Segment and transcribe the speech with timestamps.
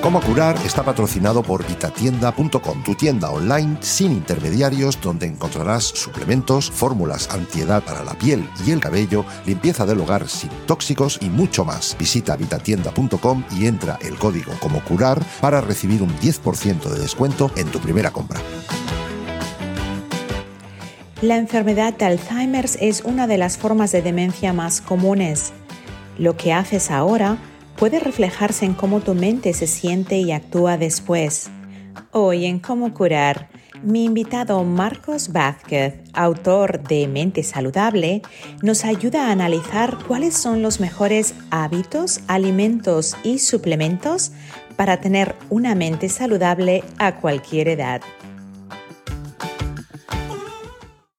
[0.00, 7.28] Cómo curar está patrocinado por vitatienda.com, tu tienda online sin intermediarios donde encontrarás suplementos, fórmulas
[7.30, 11.96] antiedad para la piel y el cabello, limpieza del hogar sin tóxicos y mucho más.
[11.98, 17.66] Visita vitatienda.com y entra el código como curar para recibir un 10% de descuento en
[17.66, 18.40] tu primera compra.
[21.22, 25.52] La enfermedad de Alzheimer es una de las formas de demencia más comunes.
[26.18, 27.38] Lo que haces ahora
[27.78, 31.48] puede reflejarse en cómo tu mente se siente y actúa después.
[32.10, 33.48] Hoy en Cómo curar,
[33.82, 38.22] mi invitado Marcos Vázquez, autor de Mente Saludable,
[38.62, 44.32] nos ayuda a analizar cuáles son los mejores hábitos, alimentos y suplementos
[44.76, 48.00] para tener una mente saludable a cualquier edad.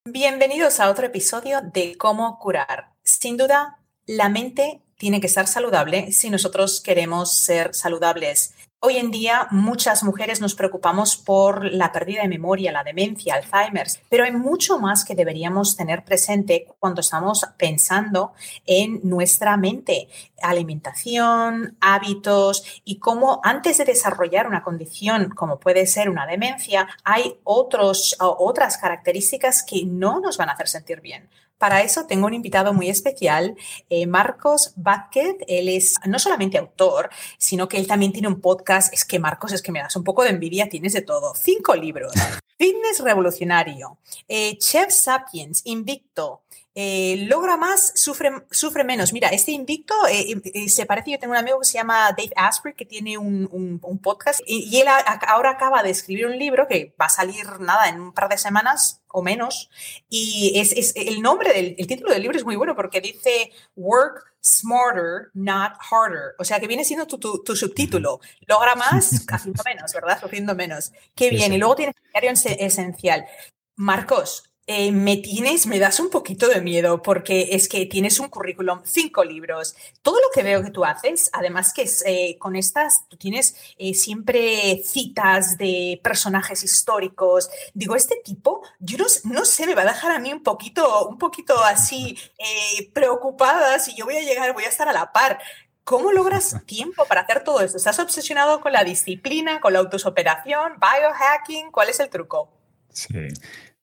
[0.03, 2.91] Bienvenidos a otro episodio de Cómo curar.
[3.03, 8.53] Sin duda, la mente tiene que estar saludable si nosotros queremos ser saludables.
[8.81, 13.87] Hoy en día muchas mujeres nos preocupamos por la pérdida de memoria, la demencia, Alzheimer,
[14.09, 18.33] pero hay mucho más que deberíamos tener presente cuando estamos pensando
[18.65, 20.09] en nuestra mente,
[20.41, 27.37] alimentación, hábitos y cómo antes de desarrollar una condición como puede ser una demencia, hay
[27.45, 31.29] otros, otras características que no nos van a hacer sentir bien.
[31.59, 33.55] Para eso tengo un invitado muy especial,
[33.89, 35.35] eh, Marcos Vázquez.
[35.47, 38.93] Él es no solamente autor, sino que él también tiene un podcast.
[38.93, 41.35] Es que Marcos, es que me das un poco de envidia, tienes de todo.
[41.35, 42.13] Cinco libros.
[42.57, 46.41] Fitness Revolucionario, eh, Chef Sapiens, Invicto,
[46.81, 49.11] eh, logra más, sufre, sufre menos.
[49.11, 49.93] Mira, este invicto
[50.67, 54.39] se parece, yo tengo un amigo que se llama Dave Asprey, que tiene un, podcast,
[54.45, 54.87] y, él
[55.27, 58.37] ahora acaba de escribir un libro que va a salir, nada, en un par de
[58.37, 59.69] semanas, o menos.
[60.07, 64.35] Y es, el nombre del el título del libro es muy bueno porque dice Work
[64.41, 66.35] Smarter, Not Harder.
[66.39, 68.21] O sea que viene siendo tu, subtítulo.
[68.47, 70.17] Logra más haciendo menos, ¿verdad?
[70.21, 70.93] Sufriendo menos.
[71.13, 71.51] Qué bien.
[71.51, 73.25] Y luego tienes diario esencial.
[73.75, 78.29] Marcos, eh, me tienes, me das un poquito de miedo porque es que tienes un
[78.29, 83.09] currículum, cinco libros, todo lo que veo que tú haces, además que eh, con estas,
[83.09, 87.49] tú tienes eh, siempre citas de personajes históricos.
[87.73, 91.17] Digo, este tipo, yo no, sé, me va a dejar a mí un poquito, un
[91.17, 92.15] poquito así
[92.93, 95.39] preocupada si yo voy a llegar, voy a estar a la par.
[95.83, 97.77] ¿Cómo logras tiempo para hacer todo esto?
[97.77, 101.71] ¿Estás obsesionado con la disciplina, con la autosuperación, biohacking?
[101.71, 102.53] ¿Cuál es el truco?
[102.91, 103.29] Sí.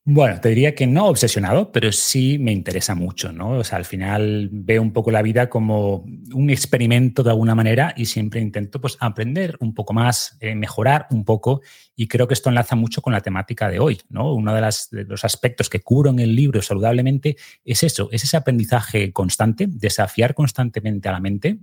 [0.08, 3.58] Bueno, te diría que no obsesionado, pero sí me interesa mucho, ¿no?
[3.58, 7.92] O sea, al final veo un poco la vida como un experimento de alguna manera
[7.96, 11.60] y siempre intento pues aprender un poco más, eh, mejorar un poco
[11.96, 14.32] y creo que esto enlaza mucho con la temática de hoy, ¿no?
[14.32, 18.36] Uno de, de, los aspectos que curo en el libro saludablemente es eso, es ese
[18.36, 21.58] aprendizaje constante, desafiar constantemente a la mente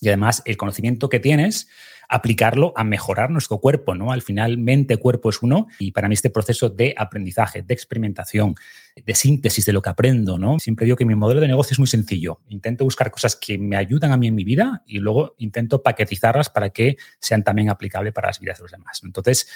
[0.00, 1.68] y además el conocimiento que tienes
[2.10, 4.10] aplicarlo a mejorar nuestro cuerpo, ¿no?
[4.10, 8.56] Al final, mente-cuerpo es uno y para mí este proceso de aprendizaje, de experimentación,
[8.96, 10.58] de síntesis de lo que aprendo, ¿no?
[10.58, 12.40] Siempre digo que mi modelo de negocio es muy sencillo.
[12.48, 16.50] Intento buscar cosas que me ayudan a mí en mi vida y luego intento paquetizarlas
[16.50, 19.00] para que sean también aplicables para las vidas de los demás.
[19.04, 19.46] Entonces,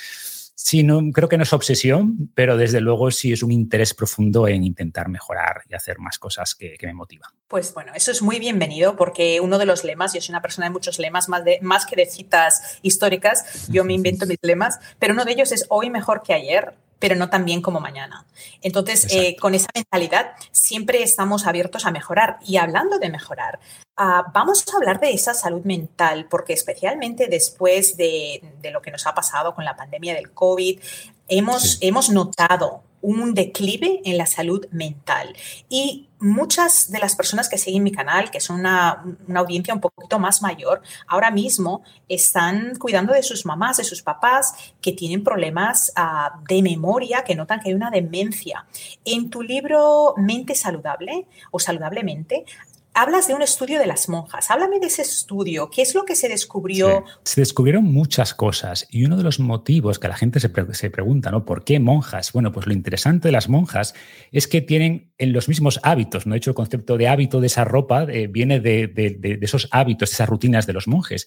[0.57, 4.47] Sí, no, creo que no es obsesión, pero desde luego sí es un interés profundo
[4.47, 7.31] en intentar mejorar y hacer más cosas que, me motivan.
[7.49, 10.67] Pues bueno, eso es muy bienvenido porque uno de los lemas, yo soy una persona
[10.69, 14.79] de muchos lemas, más, de, más que de citas históricas, yo me invento mis lemas,
[15.01, 18.25] pero uno de ellos es hoy mejor que ayer, pero no tan bien como mañana.
[18.63, 22.39] Entonces, eh, con esa mentalidad, siempre estamos abiertos a mejorar.
[22.47, 23.59] Y hablando de mejorar,
[23.97, 29.07] ah, vamos a hablar de esa salud mental, porque especialmente después de, lo que nos
[29.07, 30.81] ha pasado con la pandemia del COVID,
[31.29, 35.37] hemos, hemos notado un declive en la salud mental.
[35.69, 40.19] Y muchas de las personas que siguen mi canal, que son una, audiencia un poquito
[40.19, 45.93] más mayor, ahora mismo están cuidando de sus mamás, de sus papás que tienen problemas
[45.97, 48.65] ah, de memoria, que notan que hay una demencia.
[49.05, 52.47] En tu libro Mente Saludable o Saludablemente,
[52.95, 54.51] hablas de un estudio de las monjas.
[54.51, 55.69] Háblame de ese estudio.
[55.69, 57.05] ¿Qué es lo que se descubrió?
[57.25, 61.45] Se descubrieron muchas cosas y uno de los motivos que la gente se, pregunta, ¿no?
[61.45, 62.33] ¿Por qué monjas?
[62.33, 63.95] Bueno, pues lo interesante de las monjas
[64.31, 66.27] es que tienen en los mismos hábitos.
[66.27, 66.33] ¿no?
[66.33, 70.13] De hecho, el concepto de hábito de esa ropa eh, viene de, de, esos hábitos,
[70.13, 71.27] esas rutinas de los monjes.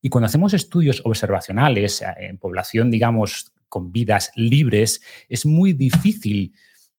[0.00, 6.54] Y cuando hacemos estudios observacionales eh, en población, digamos, con vidas libres, es muy difícil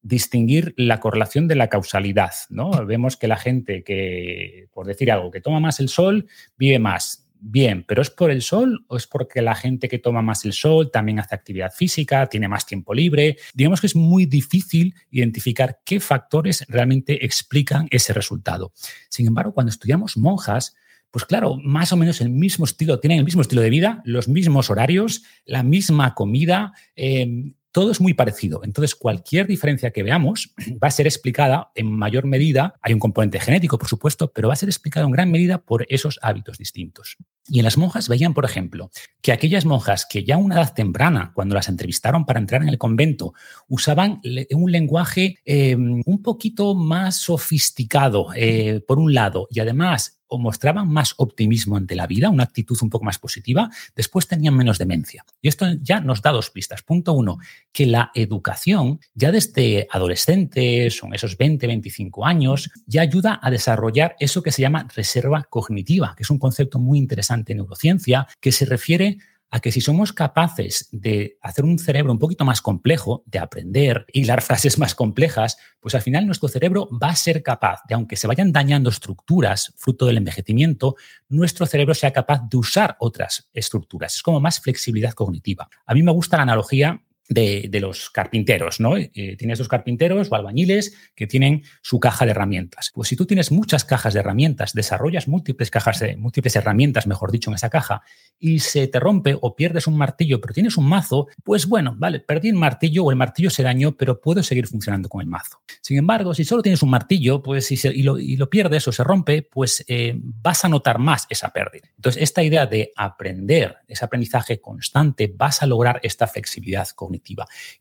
[0.05, 2.31] distinguir la correlación de la causalidad.
[2.49, 2.85] ¿no?
[2.85, 7.27] Vemos que la gente que, por decir algo, que toma más el sol, vive más
[7.39, 10.53] bien, pero ¿es por el sol o es porque la gente que toma más el
[10.53, 13.37] sol también hace actividad física, tiene más tiempo libre?
[13.55, 18.73] Digamos que es muy difícil identificar qué factores realmente explican ese resultado.
[19.09, 20.75] Sin embargo, cuando estudiamos monjas,
[21.09, 24.27] pues claro, más o menos el mismo estilo, tienen el mismo estilo de vida, los
[24.27, 28.61] mismos horarios, la misma comida, eh, todo es muy parecido.
[28.63, 33.37] Entonces, cualquier diferencia que veamos va a ser explicada en mayor medida, hay un componente
[33.37, 37.17] genético, por supuesto, pero va a ser explicada en gran medida por esos hábitos distintos.
[37.49, 38.91] Y en las monjas veían, por ejemplo,
[39.21, 42.69] que aquellas monjas que ya a una edad temprana, cuando las entrevistaron para entrar en
[42.69, 43.33] el convento,
[43.67, 44.21] usaban
[44.51, 50.87] un lenguaje eh, un poquito más sofisticado, eh, por un lado, y además o mostraban
[50.87, 55.25] más optimismo ante la vida, una actitud un poco más positiva, después tenían menos demencia.
[55.41, 56.81] Y esto ya nos da dos pistas.
[56.83, 57.37] Punto uno,
[57.71, 64.15] que la educación ya desde adolescentes, son esos 20, 25 años, ya ayuda a desarrollar
[64.19, 68.51] eso que se llama reserva cognitiva, que es un concepto muy interesante en neurociencia, que
[68.51, 69.17] se refiere
[69.51, 74.05] a que si somos capaces de hacer un cerebro un poquito más complejo, de aprender,
[74.13, 78.15] hilar frases más complejas, pues al final nuestro cerebro va a ser capaz de, aunque
[78.15, 80.95] se vayan dañando estructuras fruto del envejecimiento,
[81.29, 84.15] nuestro cerebro sea capaz de usar otras estructuras.
[84.15, 85.69] Es como más flexibilidad cognitiva.
[85.85, 88.97] A mí me gusta la analogía de, los carpinteros, ¿no?
[88.97, 92.91] Eh, tienes dos carpinteros o albañiles que tienen su caja de herramientas.
[92.93, 97.31] Pues si tú tienes muchas cajas de herramientas, desarrollas múltiples cajas de múltiples herramientas, mejor
[97.31, 98.03] dicho, en esa caja,
[98.39, 102.19] y se te rompe o pierdes un martillo, pero tienes un mazo, pues bueno, vale,
[102.19, 105.61] perdí el martillo o el martillo se dañó, pero puedo seguir funcionando con el mazo.
[105.81, 109.41] Sin embargo, si solo tienes un martillo, pues si y, lo, pierdes o se rompe,
[109.41, 111.89] pues eh, vas a notar más esa pérdida.
[111.95, 116.87] Entonces, esta idea de aprender, ese aprendizaje constante, vas a lograr esta flexibilidad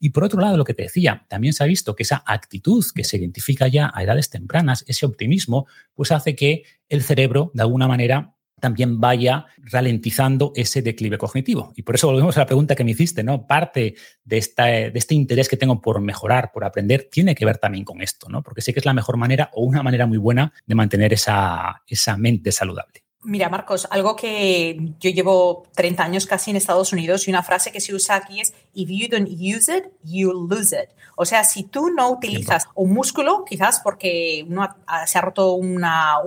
[0.00, 2.84] y por otro lado, lo que te decía, también se ha visto que esa actitud
[2.94, 7.62] que se identifica ya a edades tempranas, ese optimismo, pues hace que el cerebro, de
[7.62, 11.72] alguna manera, también vaya ralentizando ese declive cognitivo.
[11.76, 13.46] Y por eso volvemos a la pregunta que me hiciste, ¿no?
[13.46, 13.94] Parte
[14.24, 18.28] de, este interés que tengo por mejorar, por aprender, tiene que ver también con esto,
[18.30, 18.42] ¿no?
[18.42, 21.82] Porque sé que es la mejor manera o una manera muy buena de mantener esa
[22.16, 23.03] mente saludable.
[23.24, 27.72] Mira, Marcos, algo que yo llevo 30 años casi en Estados Unidos y una frase
[27.72, 30.90] que se usa aquí es, if you don't use it, you lose it.
[31.16, 34.68] O sea, si tú no utilizas un músculo, quizás porque uno
[35.06, 36.20] se ha roto una,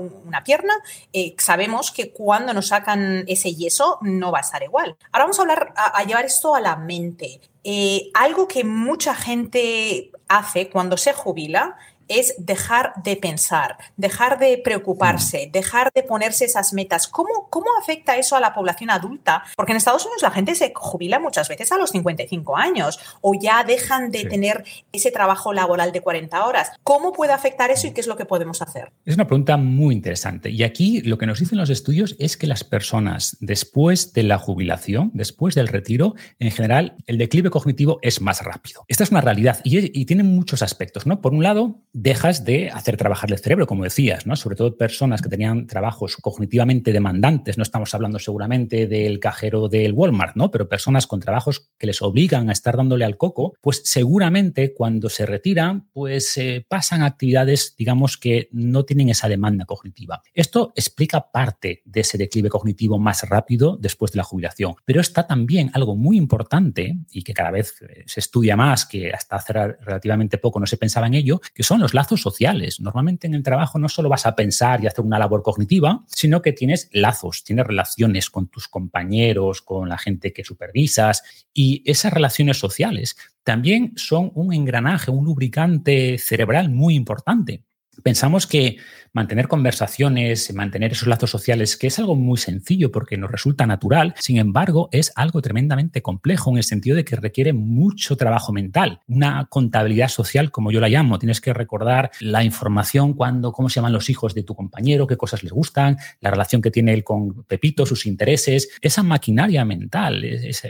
[0.44, 0.74] pierna,
[1.14, 4.98] eh, sabemos que cuando nos sacan ese yeso no va a estar igual.
[5.12, 7.42] Ahora vamos a hablar, a, llevar esto a la mente.
[7.64, 11.78] Eh, algo que mucha gente hace cuando se jubila
[12.08, 15.52] es dejar de pensar, dejar de preocuparse, mm.
[15.52, 17.08] dejar de ponerse esas metas.
[17.08, 19.44] ¿Cómo, ¿Cómo afecta eso a la población adulta?
[19.56, 23.34] Porque en Estados Unidos la gente se jubila muchas veces a los 55 años o
[23.40, 26.72] ya dejan de tener ese trabajo laboral de 40 horas.
[26.84, 28.92] ¿Cómo puede afectar eso y qué es lo que podemos hacer?
[29.06, 30.50] Es una pregunta muy interesante.
[30.50, 34.38] Y aquí lo que nos dicen los estudios es que las personas después de la
[34.38, 38.86] jubilación, después del retiro, en general, el declive cognitivo es más rápido.
[38.88, 41.06] Esta es una realidad y, y tiene muchos aspectos.
[41.06, 41.22] ¿no?
[41.22, 44.36] Por un lado, dejas de hacer trabajar el cerebro, como decías, ¿no?
[44.36, 49.94] Sobre todo personas que tenían trabajos cognitivamente demandantes, no estamos hablando seguramente del cajero del
[49.94, 50.52] Walmart, ¿no?
[50.52, 55.10] Pero personas con trabajos que les obligan a estar dándole al coco, pues seguramente cuando
[55.10, 60.22] se retiran, pues eh, pasan actividades, digamos, que no tienen esa demanda cognitiva.
[60.36, 65.26] Esto explica parte de ese declive cognitivo más rápido después de la jubilación, pero está
[65.26, 69.54] también algo muy importante y que cada vez eh, se estudia más, que hasta hace
[69.54, 72.80] relativamente poco no se pensaba en ello, que son los lazos sociales.
[72.80, 76.42] Normalmente en el trabajo no solo vas a pensar y hacer una labor cognitiva, sino
[76.42, 82.14] que tienes lazos, tienes relaciones con tus compañeros, con la gente que supervisas y esas
[82.14, 87.64] relaciones sociales también son un engranaje, un lubricante cerebral muy importante.
[88.04, 88.78] Pensamos que
[89.14, 94.14] mantener conversaciones, mantener esos lazos sociales, que es algo muy sencillo porque nos resulta natural,
[94.20, 99.02] sin embargo, es algo tremendamente complejo en el sentido de que requiere mucho trabajo mental,
[99.08, 101.18] una contabilidad social, como yo la llamo.
[101.18, 105.18] Tienes que recordar la información cuando, cómo se llaman los hijos de tu compañero, qué
[105.18, 108.70] cosas les gustan, la relación que tiene él con Pepito, sus intereses.
[108.82, 110.24] Esa maquinaria mental,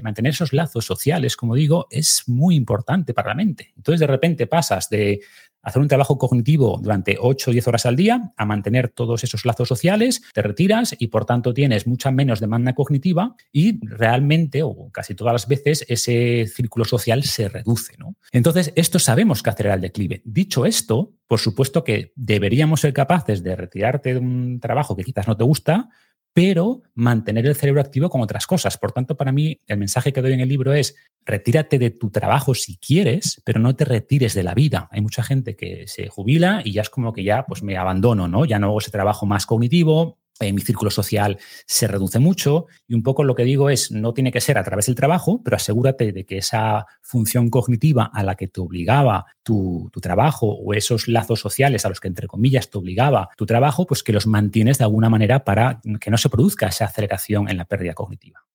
[0.03, 3.73] mantener esos lazos sociales, como digo, es muy importante para la mente.
[3.75, 5.19] Entonces, de repente pasas de
[5.67, 9.45] hacer un trabajo cognitivo durante 8 o 10 horas al día, a mantener todos esos
[9.45, 14.89] lazos sociales, te retiras y por tanto tienes mucha menos demanda cognitiva y realmente, o
[14.93, 17.97] casi todas las veces, ese círculo social se reduce.
[17.97, 18.15] ¿no?
[18.31, 20.21] Entonces, esto sabemos que acelera el declive.
[20.23, 25.27] Dicho esto, por supuesto que deberíamos ser capaces de retirarte de un trabajo que quizás
[25.27, 25.89] no te gusta,
[26.37, 28.77] pero mantener el cerebro activo con otras cosas.
[28.77, 32.11] Por tanto, para mí, el mensaje que doy en el libro es, retírate de tu
[32.11, 34.87] trabajo si quieres, pero no te retires de la vida.
[34.91, 38.27] Hay mucha gente que se jubila y ya es como que ya pues me abandono,
[38.27, 38.45] ¿no?
[38.45, 42.93] Ya no hago ese trabajo más cognitivo, eh, mi círculo social se reduce mucho y
[42.93, 45.55] un poco lo que digo es, no tiene que ser a través del trabajo, pero
[45.55, 50.73] asegúrate de que esa función cognitiva a la que te obligaba tu, tu, trabajo o
[50.73, 54.27] esos lazos sociales a los que, entre comillas, te obligaba tu trabajo, pues que los
[54.27, 58.47] mantienes de alguna manera para que no se produzca esa aceleración en la pérdida cognitiva.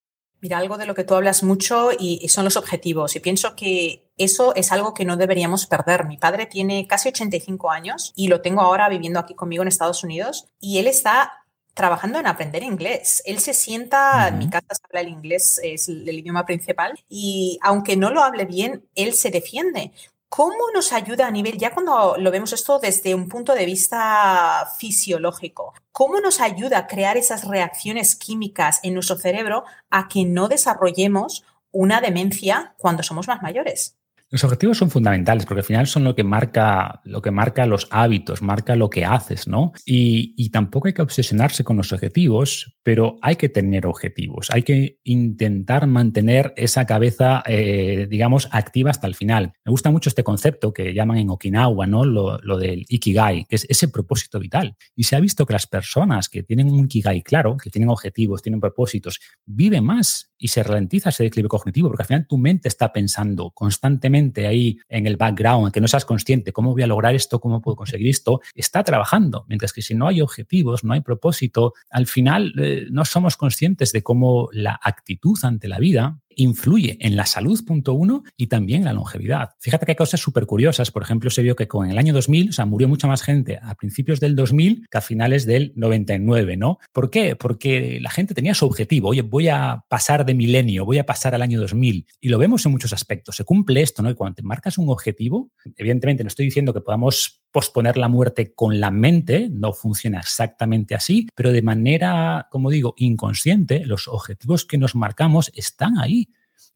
[0.43, 3.15] Mira, algo de lo que tú hablas mucho y, son los objetivos.
[3.15, 6.05] Y pienso que eso es algo que no deberíamos perder.
[6.07, 10.03] Mi padre tiene casi 85 años y lo tengo ahora viviendo aquí conmigo en Estados
[10.03, 11.42] Unidos y él está
[11.75, 13.23] trabajando en aprender inglés.
[13.26, 17.59] Él se sienta, en mi casa se habla el inglés, es el, idioma principal, y
[17.62, 19.93] aunque no lo hable bien, él se defiende.
[20.29, 24.67] ¿Cómo nos ayuda a nivel, ya cuando lo vemos esto desde un punto de vista
[24.79, 30.49] fisiológico, cómo nos ayuda a crear esas reacciones químicas en nuestro cerebro a que no
[30.49, 33.99] desarrollemos una demencia cuando somos más mayores?
[34.33, 37.87] Los objetivos son fundamentales porque al final son lo que marca, lo que marca los
[37.91, 39.73] hábitos, marca lo que haces, ¿no?
[39.85, 44.51] Y, tampoco hay que obsesionarse con los objetivos, pero hay que tener objetivos.
[44.51, 49.53] Hay que intentar mantener esa cabeza, eh, digamos, activa hasta el final.
[49.65, 52.05] Me gusta mucho este concepto que llaman en Okinawa, ¿no?
[52.05, 54.77] Lo, lo, del ikigai, que es ese propósito vital.
[54.97, 58.41] Y se ha visto que las personas que tienen un ikigai claro, que tienen objetivos,
[58.41, 62.67] tienen propósitos, viven más y se ralentiza ese declive cognitivo, porque al final tu mente
[62.67, 67.15] está pensando constantemente ahí en el background, que no seas consciente, ¿cómo voy a lograr
[67.15, 67.39] esto?
[67.39, 68.41] ¿Cómo puedo conseguir esto?
[68.53, 73.05] Está trabajando, mientras que si no hay objetivos, no hay propósito, al final eh, no
[73.05, 78.23] somos conscientes de cómo la actitud ante la vida influye en la salud, punto uno,
[78.37, 79.51] y también en la longevidad.
[79.61, 80.91] Fíjate que hay cosas súper curiosas.
[80.91, 83.59] Por ejemplo, se vio que con el año 2000, o sea, murió mucha más gente
[83.62, 86.79] a principios del 2000 que a finales del 99, ¿no?
[86.93, 87.37] ¿Por qué?
[87.37, 89.09] Porque la gente tenía su objetivo.
[89.09, 92.07] Oye, voy a pasar de milenio, voy a pasar al año 2000.
[92.21, 93.37] Y lo vemos en muchos aspectos.
[93.37, 94.11] Se cumple esto, ¿no?
[94.11, 98.55] Y cuando te marcas un objetivo, evidentemente no estoy diciendo que podamos posponer la muerte
[98.55, 104.65] con la mente, no funciona exactamente así, pero de manera, como digo, inconsciente, los objetivos
[104.65, 106.29] que nos marcamos están ahí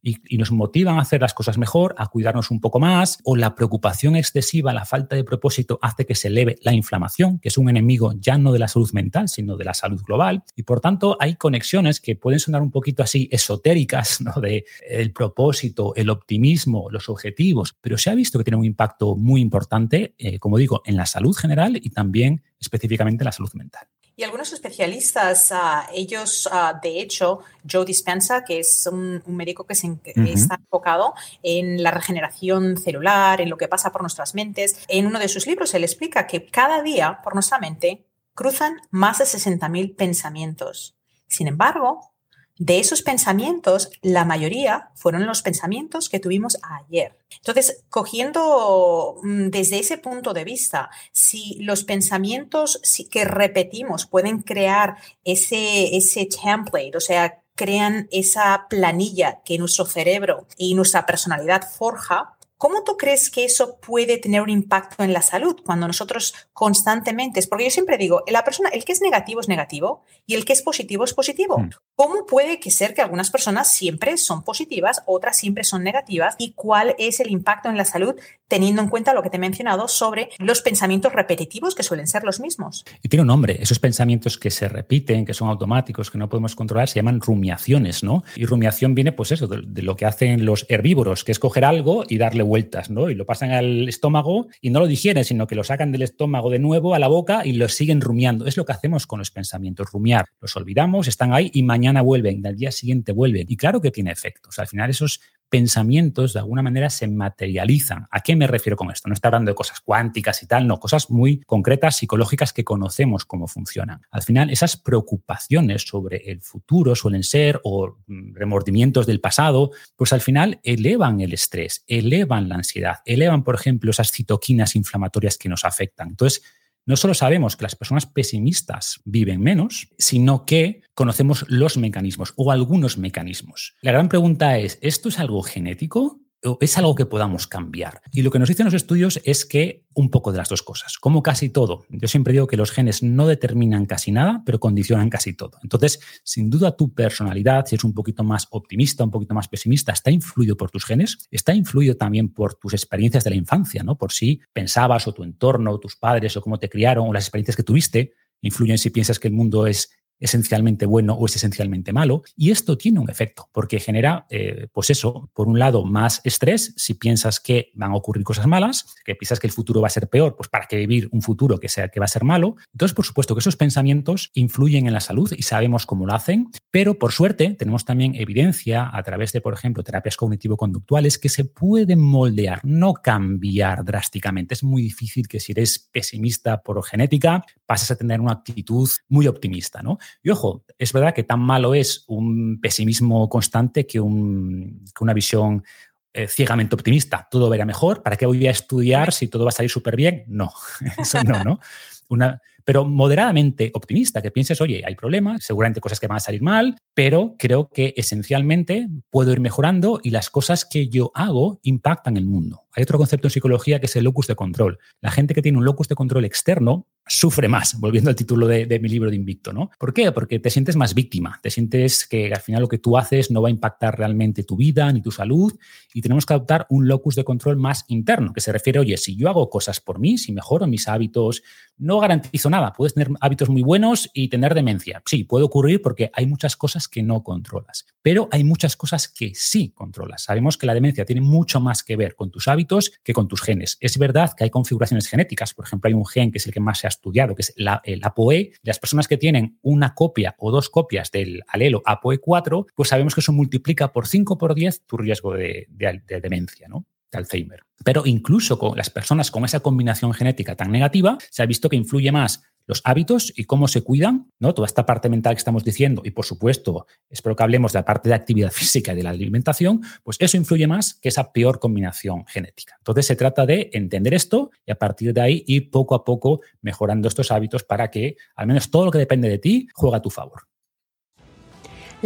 [0.02, 3.54] y, nos motivan a hacer las cosas mejor, a cuidarnos un poco más, o la
[3.54, 7.68] preocupación excesiva, la falta de propósito hace que se eleve la inflamación, que es un
[7.68, 10.44] enemigo ya no de la salud mental, sino de la salud global.
[10.54, 14.40] Y por tanto, hay conexiones que pueden sonar un poquito así esotéricas, ¿no?
[14.40, 19.16] De el propósito, el optimismo, los objetivos, pero se ha visto que tiene un impacto
[19.16, 23.52] muy importante, eh, como digo, en la salud general y también específicamente en la salud
[23.54, 23.88] mental.
[24.18, 29.74] Y algunos especialistas, ah, ellos, ah, de hecho, Joe Dispensa, que es un, médico que
[29.74, 35.06] se, está enfocado en la regeneración celular, en lo que pasa por nuestras mentes, en
[35.06, 39.26] uno de sus libros él explica que cada día por nuestra mente cruzan más de
[39.26, 40.96] 60.000 pensamientos.
[41.28, 42.15] Sin embargo,
[42.58, 47.16] de esos pensamientos, la mayoría fueron los pensamientos que tuvimos ayer.
[47.36, 54.96] Entonces, cogiendo mm, desde ese punto de vista, si los pensamientos que repetimos pueden crear
[55.24, 62.36] ese, ese template, o sea, crean esa planilla que nuestro cerebro y nuestra personalidad forja,
[62.58, 67.42] ¿Cómo tú crees que eso puede tener un impacto en la salud cuando nosotros constantemente,
[67.48, 70.54] porque yo siempre digo, la persona, el que es negativo es negativo y el que
[70.54, 71.62] es positivo es positivo.
[71.96, 76.34] ¿Cómo puede que ser que algunas personas siempre son positivas, otras siempre son negativas?
[76.36, 78.14] ¿Y cuál es el impacto en la salud
[78.48, 82.22] teniendo en cuenta lo que te he mencionado sobre los pensamientos repetitivos que suelen ser
[82.22, 82.84] los mismos?
[83.02, 86.54] Y tiene un nombre, esos pensamientos que se repiten, que son automáticos, que no podemos
[86.54, 88.24] controlar, se llaman rumiaciones, ¿no?
[88.36, 91.64] Y rumiación viene pues eso, de, de lo que hacen los herbívoros, que es coger
[91.64, 93.08] algo y darle vueltas, ¿no?
[93.08, 96.50] Y lo pasan al estómago y no lo digieren, sino que lo sacan del estómago
[96.50, 98.44] de nuevo a la boca y lo siguen rumiando.
[98.44, 100.26] Es lo que hacemos con los pensamientos, rumiar.
[100.42, 103.46] Los olvidamos, están ahí y mañana vuelven, y al día siguiente vuelven.
[103.48, 104.58] Y claro que tiene efectos.
[104.58, 108.06] Al final esos pensamientos de alguna manera se materializan.
[108.10, 109.08] ¿A qué me refiero con esto?
[109.08, 113.24] No está hablando de cosas cuánticas y tal, no, cosas muy concretas, psicológicas que conocemos
[113.24, 114.02] cómo funcionan.
[114.10, 120.12] Al final, esas preocupaciones sobre el futuro suelen ser, o mm, remordimientos del pasado, pues
[120.12, 125.48] al final elevan el estrés, elevan la ansiedad, elevan, por ejemplo, esas citoquinas inflamatorias que
[125.48, 126.08] nos afectan.
[126.08, 126.42] Entonces,
[126.86, 132.52] no solo sabemos que las personas pesimistas viven menos, sino que conocemos los mecanismos o
[132.52, 133.74] algunos mecanismos.
[133.82, 136.20] La gran pregunta es, ¿esto es algo genético?
[136.60, 138.00] Es algo que podamos cambiar.
[138.12, 140.98] Y lo que nos dicen los estudios es que un poco de las dos cosas,
[140.98, 141.86] como casi todo.
[141.88, 145.58] Yo siempre digo que los genes no determinan casi nada, pero condicionan casi todo.
[145.62, 149.92] Entonces, sin duda tu personalidad, si es un poquito más optimista, un poquito más pesimista,
[149.92, 153.96] está influido por tus genes, está influido también por tus experiencias de la infancia, ¿no?
[153.96, 157.56] Por si pensabas o tu entorno, tus padres o cómo te criaron o las experiencias
[157.56, 158.12] que tuviste,
[158.42, 162.22] influyen si piensas que el mundo es esencialmente bueno o es esencialmente malo.
[162.36, 166.74] Y esto tiene un efecto, porque genera, eh, pues eso, por un lado, más estrés.
[166.76, 169.90] Si piensas que van a ocurrir cosas malas, que piensas que el futuro va a
[169.90, 172.56] ser peor, pues para qué vivir un futuro que sea que va a ser malo.
[172.72, 176.50] Entonces, por supuesto que esos pensamientos influyen en la salud y sabemos cómo lo hacen,
[176.70, 181.44] pero por suerte tenemos también evidencia a través de, por ejemplo, terapias cognitivo-conductuales que se
[181.44, 184.54] pueden moldear, no cambiar drásticamente.
[184.54, 189.26] Es muy difícil que si eres pesimista por genética, pases a tener una actitud muy
[189.26, 189.98] optimista, ¿no?
[190.22, 195.64] Y ojo, es verdad que tan malo es un pesimismo constante que, una visión
[196.12, 197.28] eh, ciegamente optimista.
[197.30, 198.02] Todo verá mejor.
[198.02, 200.24] ¿Para qué voy a estudiar si todo va a salir súper bien?
[200.28, 200.52] No,
[200.98, 201.60] eso no, ¿no?
[202.08, 206.42] Una, pero moderadamente optimista, que pienses, oye, hay problemas, seguramente cosas que van a salir
[206.42, 212.16] mal, pero creo que esencialmente puedo ir mejorando y las cosas que yo hago impactan
[212.16, 212.64] el mundo.
[212.76, 214.78] Hay otro concepto en psicología que es el locus de control.
[215.00, 218.78] La gente que tiene un locus de control externo sufre más, volviendo al título de,
[218.80, 219.70] mi libro de Invicto, ¿no?
[219.78, 220.12] ¿Por qué?
[220.12, 223.40] Porque te sientes más víctima, te sientes que al final lo que tú haces no
[223.40, 225.54] va a impactar realmente tu vida ni tu salud
[225.94, 229.16] y tenemos que adoptar un locus de control más interno, que se refiere, oye, si
[229.16, 231.42] yo hago cosas por mí, si mejoro mis hábitos,
[231.78, 235.02] no garantizo nada, puedes tener hábitos muy buenos y tener demencia.
[235.06, 239.32] Sí, puede ocurrir porque hay muchas cosas que no controlas, pero hay muchas cosas que
[239.34, 240.24] sí controlas.
[240.24, 243.42] Sabemos que la demencia tiene mucho más que ver con tus hábitos que con tus
[243.42, 243.76] genes.
[243.80, 246.60] Es verdad que hay configuraciones genéticas, por ejemplo, hay un gen que es el que
[246.60, 248.52] más se ha estudiado, que es la, el ApoE.
[248.62, 253.20] Las personas que tienen una copia o dos copias del alelo ApoE4, pues sabemos que
[253.20, 256.86] eso multiplica por 5 por 10 tu riesgo de, de demencia, ¿no?
[257.10, 257.62] De Alzheimer.
[257.84, 261.76] Pero incluso con las personas con esa combinación genética tan negativa, se ha visto que
[261.76, 264.52] influye más los hábitos y cómo se cuidan, ¿no?
[264.52, 267.84] Toda esta parte mental que estamos diciendo, y por supuesto, espero que hablemos de la
[267.84, 271.60] parte de actividad física y de la alimentación, pues eso influye más que esa peor
[271.60, 272.74] combinación genética.
[272.78, 276.40] Entonces se trata de entender esto y a partir de ahí ir poco a poco
[276.60, 280.02] mejorando estos hábitos para que al menos todo lo que depende de ti juegue a
[280.02, 280.42] tu favor.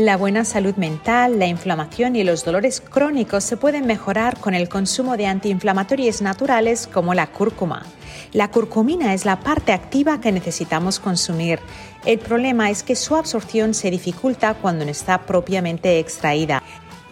[0.01, 4.67] La buena salud mental, la inflamación y los dolores crónicos se pueden mejorar con el
[4.67, 7.85] consumo de antiinflamatorios naturales como la cúrcuma.
[8.33, 11.61] La curcumina es la parte activa que necesitamos consumir.
[12.07, 16.63] El problema es que su absorción se dificulta cuando no está propiamente extraída.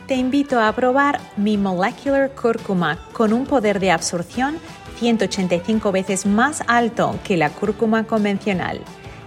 [0.06, 4.56] Te invito a probar mi Molecular Cúrcuma con un poder de absorción
[4.98, 8.80] 185 veces más alto que la cúrcuma convencional.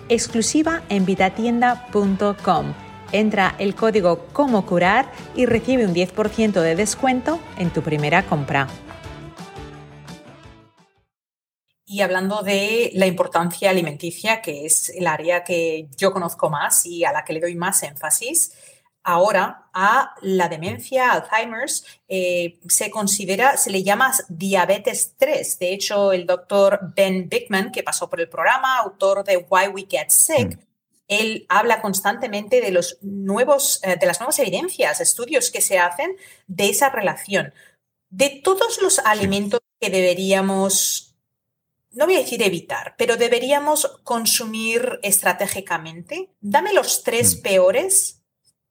[0.10, 2.74] Exclusiva en vitatienda.com.
[3.12, 8.68] Entra el código Como Curar y recibe un 10% de descuento en tu primera compra.
[11.86, 17.04] Y hablando de la importancia alimenticia, que es el área que yo conozco más y
[17.04, 18.54] a la que le doy más énfasis,
[19.04, 25.60] ahora a la demencia, Alzheimer's, eh, se considera, se le llama diabetes 3.
[25.60, 29.88] De hecho, el doctor Ben Bickman, que pasó por el programa, autor de Why We
[29.90, 30.71] Get Sick, mm.
[31.12, 36.16] Él habla constantemente de, los nuevos, eh, de las nuevas evidencias, estudios que se hacen
[36.48, 37.54] de esa relación.
[38.10, 41.10] De todos los alimentos que deberíamos
[41.94, 46.30] no voy a decir evitar, pero deberíamos consumir estratégicamente.
[46.40, 47.42] Dame los tres mm.
[47.42, 48.22] peores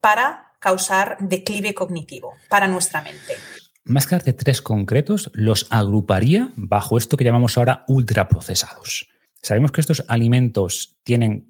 [0.01, 3.37] para causar declive cognitivo para nuestra mente.
[3.85, 9.09] Más que de tres concretos, los agruparía bajo esto que llamamos ahora ultraprocesados.
[9.43, 11.49] Sabemos que estos alimentos tienen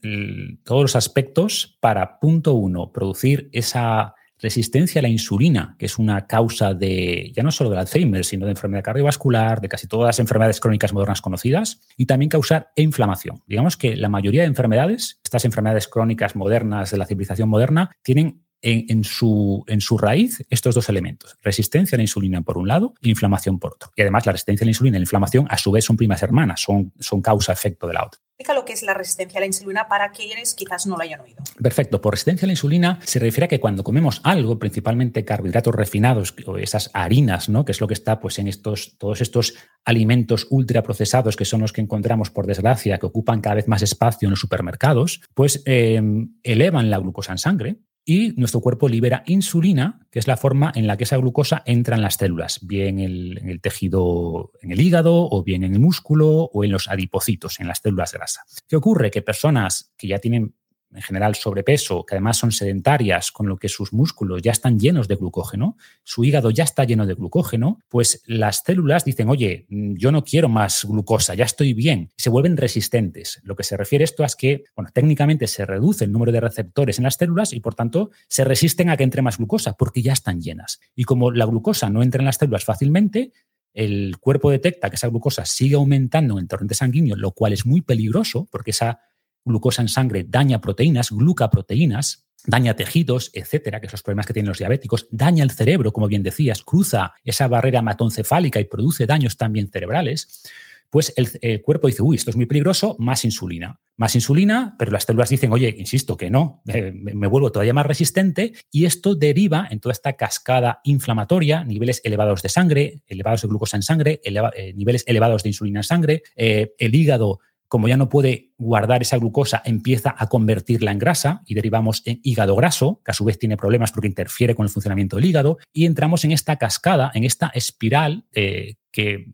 [0.65, 6.27] todos los aspectos para, punto uno, producir esa resistencia a la insulina, que es una
[6.27, 10.19] causa de, ya no solo del Alzheimer, sino de enfermedad cardiovascular, de casi todas las
[10.19, 13.43] enfermedades crónicas modernas conocidas, y también causar inflamación.
[13.47, 18.45] Digamos que la mayoría de enfermedades, estas enfermedades crónicas modernas de la civilización moderna, tienen
[18.63, 22.95] en, su, en su raíz estos dos elementos, resistencia a la insulina por un lado
[23.03, 23.91] e inflamación por otro.
[23.97, 26.23] Y además la resistencia a la insulina y la inflamación a su vez son primas
[26.23, 28.21] hermanas, son, son causa-efecto de la otra.
[28.41, 31.21] Explica lo que es la resistencia a la insulina para quienes quizás no lo hayan
[31.21, 31.43] oído.
[31.63, 32.01] Perfecto.
[32.01, 36.35] Por resistencia a la insulina se refiere a que cuando comemos algo, principalmente carbohidratos refinados
[36.47, 37.67] o esas harinas, ¿no?
[37.67, 41.75] que es lo que está pues, en estos, todos estos alimentos ultraprocesados que son los
[41.75, 46.01] que encontramos, por desgracia, que ocupan cada vez más espacio en los supermercados, pues eh,
[46.43, 50.87] elevan la glucosa en sangre y nuestro cuerpo libera insulina, que es la forma en
[50.87, 55.29] la que esa glucosa entra en las células, bien en el tejido, en el hígado,
[55.31, 58.43] o bien en el músculo, o en los adipocitos, en las células grasa.
[58.69, 59.11] ¿Qué ocurre?
[59.11, 60.55] Que personas que ya tienen
[60.93, 65.09] en general sobrepeso, que además son sedentarias, con lo que sus músculos ya están llenos
[65.09, 69.95] de glucógeno, su hígado ya está lleno de glucógeno, pues las células dicen, oye, mm,
[69.95, 73.41] yo no quiero más glucosa, ya estoy bien, se vuelven resistentes.
[73.45, 76.99] Lo que se refiere esto es que, bueno, técnicamente se reduce el número de receptores
[76.99, 80.13] en las células y por tanto se resisten a que entre más glucosa porque ya
[80.13, 80.81] están llenas.
[80.95, 83.33] Y como la glucosa no entra en las células fácilmente,
[83.73, 87.67] el cuerpo detecta que esa glucosa sigue aumentando en el torrente sanguíneo, lo cual es
[87.67, 89.01] muy peligroso porque esa
[89.45, 94.49] glucosa en sangre daña proteínas, glucaproteínas, daña tejidos, etcétera, que son los problemas que tienen
[94.49, 99.37] los diabéticos, daña el cerebro, como bien decías, cruza esa barrera hematoencefálica y produce daños
[99.37, 100.43] también cerebrales,
[100.91, 103.81] pues el, cuerpo dice, uy, esto es muy peligroso, más insulina.
[103.97, 107.87] Más insulina, pero las células dicen, oye, insisto que no, eh, me, vuelvo todavía más
[107.87, 113.49] resistente y esto deriva en toda esta cascada inflamatoria, niveles elevados de sangre, elevados de
[113.49, 117.39] glucosa en sangre, eh, niveles elevados de insulina en sangre, eh, el hígado
[117.71, 122.19] como ya no puede guardar esa glucosa, empieza a convertirla en grasa y derivamos en
[122.25, 125.57] hígado graso, que a su vez tiene problemas porque interfiere con el funcionamiento del hígado,
[125.73, 129.27] y entramos en esta cascada, en esta espiral eh, que,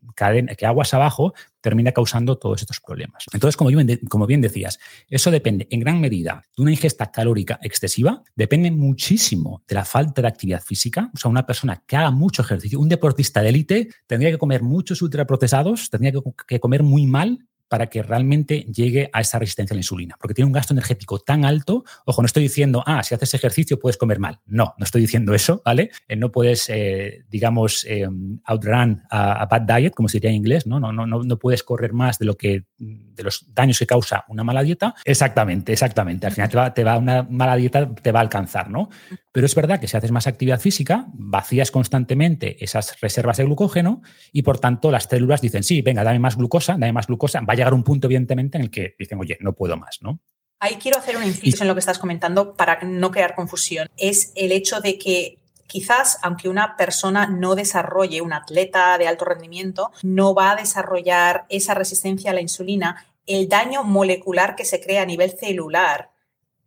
[0.58, 3.24] que aguas abajo termina causando todos estos problemas.
[3.32, 3.70] Entonces, como
[4.10, 9.62] como bien decías, eso depende en gran medida de una ingesta calórica excesiva, depende muchísimo
[9.66, 11.10] de la falta de actividad física.
[11.14, 14.62] O sea, una persona que haga mucho ejercicio, un deportista de élite, tendría que comer
[14.62, 16.12] muchos ultraprocesados, tendría
[16.46, 20.34] que comer muy mal para que realmente llegue a esa resistencia a la insulina, porque
[20.34, 21.84] tiene un gasto energético tan alto.
[22.04, 24.40] Ojo, no estoy diciendo, ah, si haces ejercicio puedes comer mal.
[24.46, 25.90] No, no estoy diciendo eso, ¿vale?
[26.08, 28.08] Eh, no puedes, eh, digamos, eh,
[28.44, 30.78] outrun a, bad diet, como se diría en inglés, ¿no?
[30.80, 34.44] No, no, no, puedes correr más de lo que de los daños que causa una
[34.44, 34.94] mala dieta.
[35.04, 36.26] Exactamente, exactamente.
[36.26, 38.88] Al final te va, te va una mala dieta te va a alcanzar, ¿no?
[39.32, 44.02] Pero es verdad que si haces más actividad física, vacías constantemente esas reservas de glucógeno
[44.32, 47.55] y por tanto las células dicen, sí, venga, dame más glucosa, dame más glucosa, va
[47.56, 50.20] llegar un punto, evidentemente, en el que dicen, oye, no puedo más, ¿no?
[50.58, 53.88] Ahí quiero hacer un inciso en lo que estás comentando para no crear confusión.
[53.96, 59.24] Es el hecho de que quizás, aunque una persona no desarrolle, un atleta de alto
[59.24, 64.80] rendimiento, no va a desarrollar esa resistencia a la insulina, el daño molecular que se
[64.80, 66.10] crea a nivel celular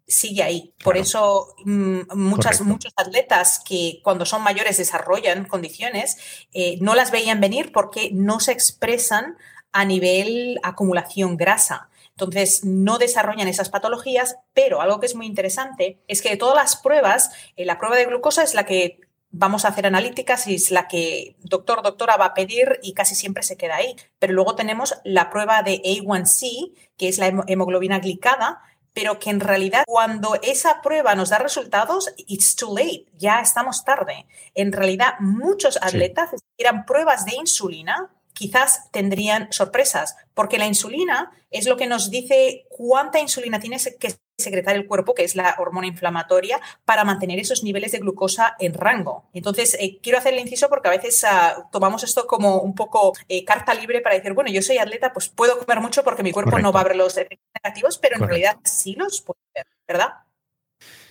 [0.09, 0.73] sigue ahí.
[0.83, 6.17] Por eso mm, muchas, muchos atletas que cuando son mayores desarrollan condiciones,
[6.51, 9.37] eh, no las veían venir porque no se expresan
[9.71, 11.89] a nivel acumulación grasa.
[12.11, 16.55] Entonces, no desarrollan esas patologías, pero algo que es muy interesante es que de todas
[16.55, 18.99] las pruebas, eh, la prueba de glucosa es la que
[19.31, 23.15] vamos a hacer analíticas y es la que doctor, doctora va a pedir y casi
[23.15, 23.95] siempre se queda ahí.
[24.17, 28.61] Pero luego tenemos la prueba de A1C, que es la hemoglobina glicada,
[28.93, 33.85] pero que en realidad cuando esa prueba nos da resultados, it's too late, ya estamos
[33.85, 34.25] tarde.
[34.55, 41.67] En realidad, muchos atletas eran pruebas de insulina quizás tendrían sorpresas, porque la insulina es
[41.67, 45.87] lo que nos dice cuánta insulina tiene que secretar el cuerpo, que es la hormona
[45.87, 49.29] inflamatoria, para mantener esos niveles de glucosa en rango.
[49.33, 53.13] Entonces, eh, quiero hacer el inciso porque a veces ah, tomamos esto como un poco
[53.27, 56.31] eh, carta libre para decir, bueno, yo soy atleta, pues puedo comer mucho porque mi
[56.31, 59.67] cuerpo no va a ver los efectos negativos, pero en realidad sí los puede ver,
[59.87, 60.09] ¿verdad?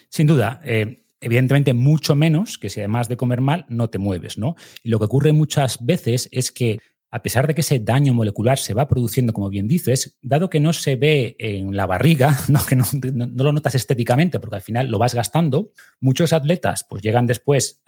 [0.09, 0.61] Sin duda.
[0.65, 4.57] Eh, evidentemente, mucho menos que si además de comer mal no te mueves, ¿no?
[4.83, 6.79] Y lo que ocurre muchas veces es que
[7.11, 10.61] a pesar de que ese daño molecular se va produciendo, como bien dices, dado que
[10.61, 14.89] no se ve en la barriga, no, que no, lo notas estéticamente, porque al final
[14.89, 17.83] lo vas gastando, muchos atletas pues llegan después,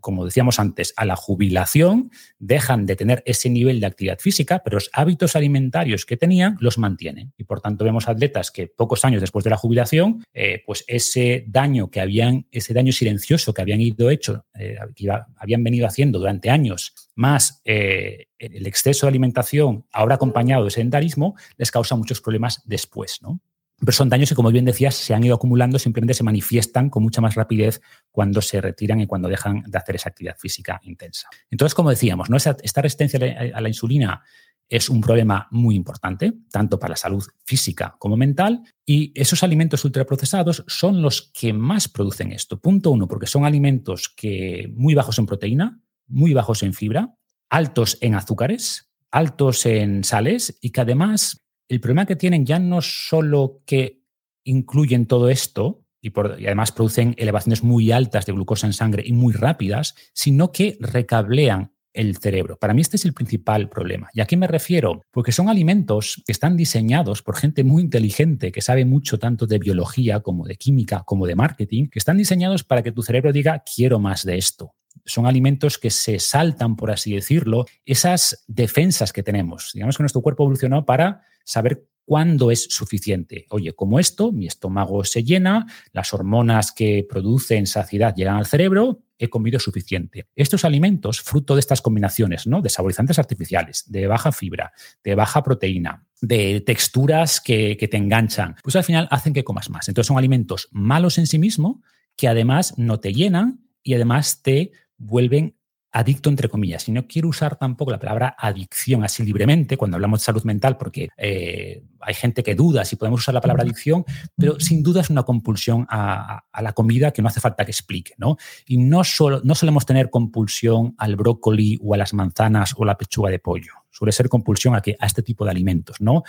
[0.00, 4.76] como decíamos antes, a la jubilación, dejan de tener ese nivel de actividad física, pero
[4.76, 7.32] los hábitos alimentarios que tenían los mantienen.
[7.36, 11.44] Y por tanto vemos atletas que pocos años después de la jubilación, eh, pues ese
[11.48, 16.18] daño que habían, ese daño silencioso que habían ido hecho, eh, que habían venido haciendo
[16.18, 22.22] durante años, más eh, el exceso de alimentación, ahora acompañado de sedentarismo, les causa muchos
[22.22, 23.40] problemas después, ¿no?
[23.78, 27.02] Pero son daños que, como bien decías, se han ido acumulando, simplemente se manifiestan con
[27.02, 27.80] mucha más rapidez
[28.10, 31.28] cuando se retiran y cuando dejan de hacer esa actividad física intensa.
[31.50, 32.36] Entonces, como decíamos, ¿no?
[32.36, 33.18] esta resistencia
[33.54, 34.22] a la insulina
[34.68, 39.84] es un problema muy importante, tanto para la salud física como mental, y esos alimentos
[39.84, 42.60] ultraprocesados son los que más producen esto.
[42.60, 47.14] Punto uno, porque son alimentos que muy bajos en proteína, muy bajos en fibra,
[47.48, 52.80] altos en azúcares, altos en sales y que además el problema que tienen ya no
[52.82, 54.02] solo que
[54.44, 59.32] incluyen todo esto y, además producen elevaciones muy altas de glucosa en sangre y muy
[59.32, 62.56] rápidas, sino que recablean el cerebro.
[62.56, 64.08] Para mí este es el principal problema.
[64.14, 65.02] ¿Y a qué me refiero?
[65.10, 69.58] Porque son alimentos que están diseñados por gente muy inteligente, que sabe mucho tanto de
[69.58, 73.62] biología como de química, como de marketing, que están diseñados para que tu cerebro diga,
[73.64, 79.22] quiero más de esto son alimentos que se saltan, por así decirlo, esas defensas que
[79.22, 79.70] tenemos.
[79.74, 83.46] Digamos que nuestro cuerpo evolucionó para saber cuándo es suficiente.
[83.50, 89.04] Oye, como esto, mi estómago se llena, las hormonas que producen saciedad llegan al cerebro,
[89.16, 90.26] he comido suficiente.
[90.34, 92.62] Estos alimentos, fruto de estas combinaciones, ¿no?
[92.62, 94.72] De saborizantes artificiales, de baja fibra,
[95.04, 99.70] de baja proteína, de texturas que, que te enganchan, pues al final hacen que comas
[99.70, 99.88] más.
[99.88, 101.76] Entonces son alimentos malos en sí mismos
[102.16, 105.56] que además no te llenan y además te vuelven
[105.92, 106.88] adicto entre comillas.
[106.88, 110.76] Y no quiero usar tampoco la palabra adicción así libremente cuando hablamos de salud mental,
[110.76, 114.04] porque eh, hay gente que duda si podemos usar la palabra adicción,
[114.36, 118.14] pero sin duda es una compulsión a, la comida que no hace falta que explique.
[118.18, 118.36] ¿no?
[118.66, 122.96] Y no, solo, no solemos tener compulsión al brócoli o a las manzanas o la
[122.96, 123.72] pechuga de pollo.
[123.90, 126.22] Suele ser compulsión a, que, a este tipo de alimentos, ¿no?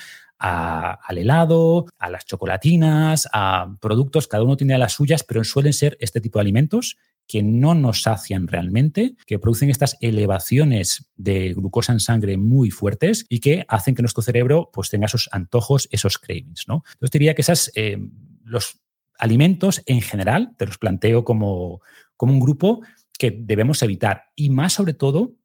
[0.43, 5.97] al helado, a las chocolatinas, a productos, cada uno tiene las suyas, pero suelen ser
[5.99, 6.97] este tipo de alimentos
[7.31, 13.25] que no nos sacian realmente, que producen estas elevaciones de glucosa en sangre muy fuertes
[13.29, 16.67] y que hacen que nuestro cerebro pues, tenga esos antojos, esos cravings.
[16.67, 16.83] ¿no?
[16.91, 17.99] Entonces diría que esas, eh,
[18.43, 18.81] los
[19.17, 21.79] alimentos en general, te los planteo como,
[22.17, 22.81] como un grupo
[23.17, 25.37] que debemos evitar y más sobre todo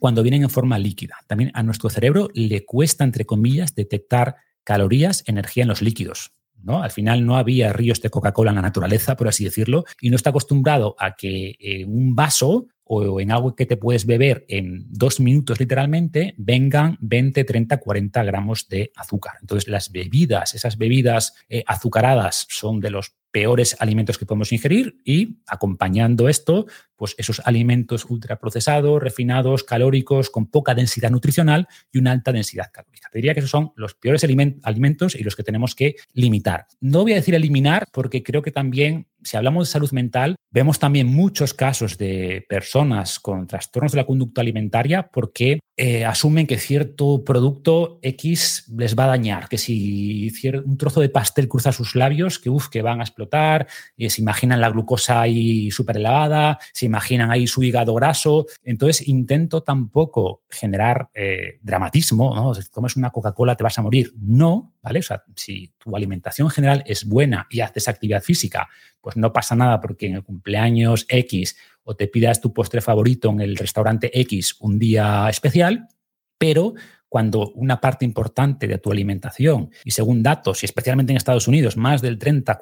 [0.00, 1.16] cuando vienen en forma líquida.
[1.26, 6.32] También a nuestro cerebro le cuesta, entre comillas, detectar calorías, energía en los líquidos.
[6.66, 10.16] Al final no había ríos de Coca-Cola en la naturaleza, por así decirlo, y no
[10.16, 14.84] está acostumbrado a que en un vaso o en algo que te puedes beber en
[14.90, 19.34] dos minutos literalmente, vengan 20, 30, 40 gramos de azúcar.
[19.40, 25.00] Entonces las bebidas, esas bebidas eh, azucaradas son de los peores alimentos que podemos ingerir
[25.04, 32.12] y acompañando esto, pues esos alimentos ultraprocesados, refinados, calóricos, con poca densidad nutricional y una
[32.12, 33.08] alta densidad calórica.
[33.10, 36.68] Te diría que esos son los peores alimentos y los que tenemos que limitar.
[36.80, 40.78] No voy a decir eliminar porque creo que también si hablamos de salud mental, vemos
[40.78, 46.58] también muchos casos de personas con trastornos de la conducta alimentaria porque eh, asumen que
[46.58, 50.32] cierto producto X les va a dañar, que si
[50.64, 54.20] un trozo de pastel cruza sus labios, que uff, que van a explotar, y se
[54.20, 58.46] imaginan la glucosa ahí súper elevada, se imaginan ahí su hígado graso.
[58.62, 62.54] Entonces intento tampoco generar eh, dramatismo, ¿no?
[62.54, 64.12] Si comes una Coca-Cola te vas a morir.
[64.20, 64.98] No, ¿vale?
[64.98, 68.68] O sea, si tu alimentación general es buena y haces actividad física,
[69.00, 73.30] pues no pasa nada porque en el cumpleaños X o te pidas tu postre favorito
[73.30, 75.88] en el restaurante X un día especial,
[76.36, 76.74] pero
[77.08, 81.76] cuando una parte importante de tu alimentación, y según datos, y especialmente en Estados Unidos,
[81.76, 82.58] más del 30,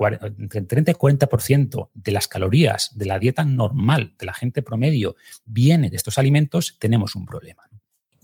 [0.69, 5.91] 30 y 40% de las calorías de la dieta normal de la gente promedio viene
[5.91, 7.63] de estos alimentos, tenemos un problema.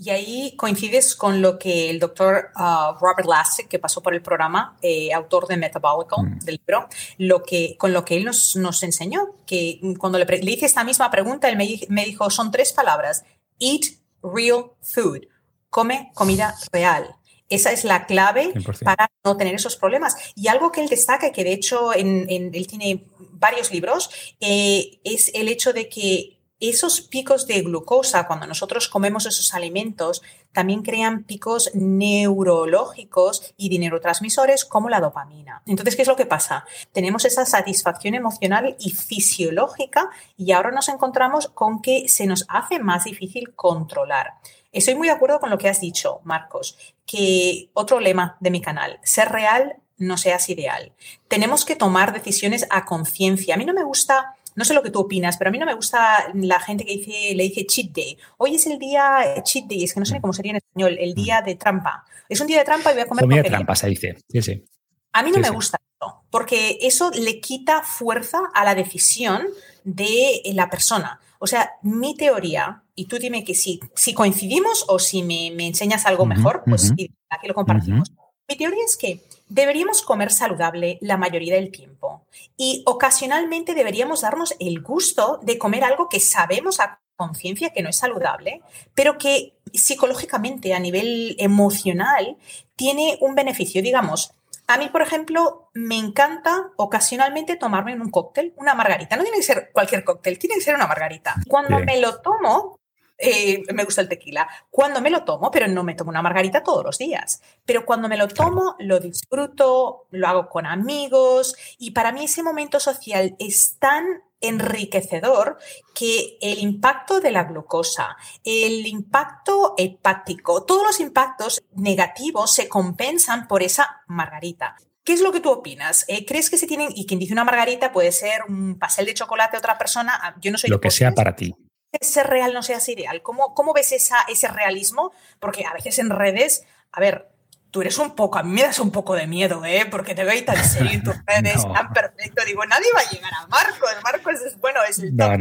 [0.01, 4.23] Y ahí coincides con lo que el doctor uh, Robert Lasik, que pasó por el
[4.23, 6.39] programa, eh, autor de Metabolical, mm.
[6.39, 10.53] del libro, lo que, con lo que él nos, nos enseñó, que cuando le, le,
[10.53, 13.25] hice esta misma pregunta, él me, me, dijo, son tres palabras,
[13.59, 13.87] eat
[14.23, 15.27] real food,
[15.69, 17.17] come comida real.
[17.49, 18.53] Esa es la clave
[18.85, 20.17] para no tener esos problemas.
[20.37, 25.01] Y algo que él destaca, que de hecho en, en, él tiene varios libros, eh,
[25.03, 30.83] es el hecho de que esos picos de glucosa, cuando nosotros comemos esos alimentos, también
[30.83, 35.63] crean picos neurológicos y de neurotransmisores como la dopamina.
[35.67, 36.65] Entonces, ¿qué es lo que pasa?
[36.93, 42.81] Tenemos esa satisfacción emocional y fisiológica y ahora nos encontramos con que se nos hace
[42.81, 44.35] más difícil controlar.
[44.73, 48.61] Estoy muy de acuerdo con lo que has dicho, Marcos, que otro lema de mi
[48.61, 50.93] canal, ser real, no seas ideal.
[51.27, 53.55] Tenemos que tomar decisiones a conciencia.
[53.55, 55.67] A mí no me gusta no sé lo que tú opinas, pero a mí no
[55.67, 58.19] me gusta la gente que dice, le dice cheat day.
[58.39, 61.15] Hoy es el día cheat day, es que no sé cómo sería en español, el
[61.15, 62.05] día de trampa.
[62.29, 63.23] Es un día de trampa y voy a comer.
[63.23, 64.17] Comida de trampa, se dice.
[64.29, 64.65] Sí, sí.
[65.13, 69.47] A mí no me gusta eso, porque eso le quita fuerza a la decisión
[69.85, 71.21] de la persona.
[71.39, 76.05] O sea, mi teoría, y tú dime que si, si coincidimos o si me, enseñas
[76.05, 76.93] algo mejor, pues
[77.31, 78.11] aquí lo compartimos.
[78.49, 82.23] Mi teoría es que deberíamos comer saludable la mayoría del tiempo
[82.57, 87.89] y ocasionalmente deberíamos darnos el gusto de comer algo que sabemos a conciencia que no
[87.89, 88.63] es saludable,
[88.95, 92.37] pero que psicológicamente a nivel emocional
[92.77, 93.83] tiene un beneficio.
[93.83, 94.33] Digamos,
[94.69, 99.17] a mí, por ejemplo, me encanta ocasionalmente tomarme un cóctel, una margarita.
[99.17, 101.35] No tiene que ser cualquier cóctel, tiene que ser una margarita.
[101.49, 102.78] Cuando me lo tomo,
[103.19, 104.49] eh, me gusta el tequila.
[104.71, 108.09] Cuando me lo tomo, pero no me tomo una margarita todos los días, pero cuando
[108.09, 113.35] me lo tomo, lo disfruto, lo hago con amigos y para mí ese momento social
[113.39, 115.59] es tan enriquecedor
[115.95, 123.49] que el impacto de la glucosa, el impacto hepático, todos los impactos negativos se compensan
[123.49, 124.77] por esa margarita.
[125.03, 126.05] ¿Qué es lo que tú opinas?
[126.07, 129.15] Eh, ¿Crees que se tienen, y quien dice una margarita puede ser un pastel de
[129.15, 130.17] chocolate a otra persona?
[130.23, 130.71] Ah, yo no soy...
[130.71, 131.57] Lo que sea para ti
[132.01, 133.23] ser real no seas ideal?
[133.23, 135.13] ¿Cómo, cómo ves esa, ese realismo?
[135.41, 137.29] Porque a veces en redes, a ver,
[137.71, 139.87] tú eres un poco, a mí me das un poco de miedo, ¿eh?
[139.91, 142.43] Porque te veo tan serio en tus redes, tan perfecto.
[142.47, 143.91] Digo, nadie va a llegar a Marcos.
[144.03, 145.41] Marcos es, bueno, es el top,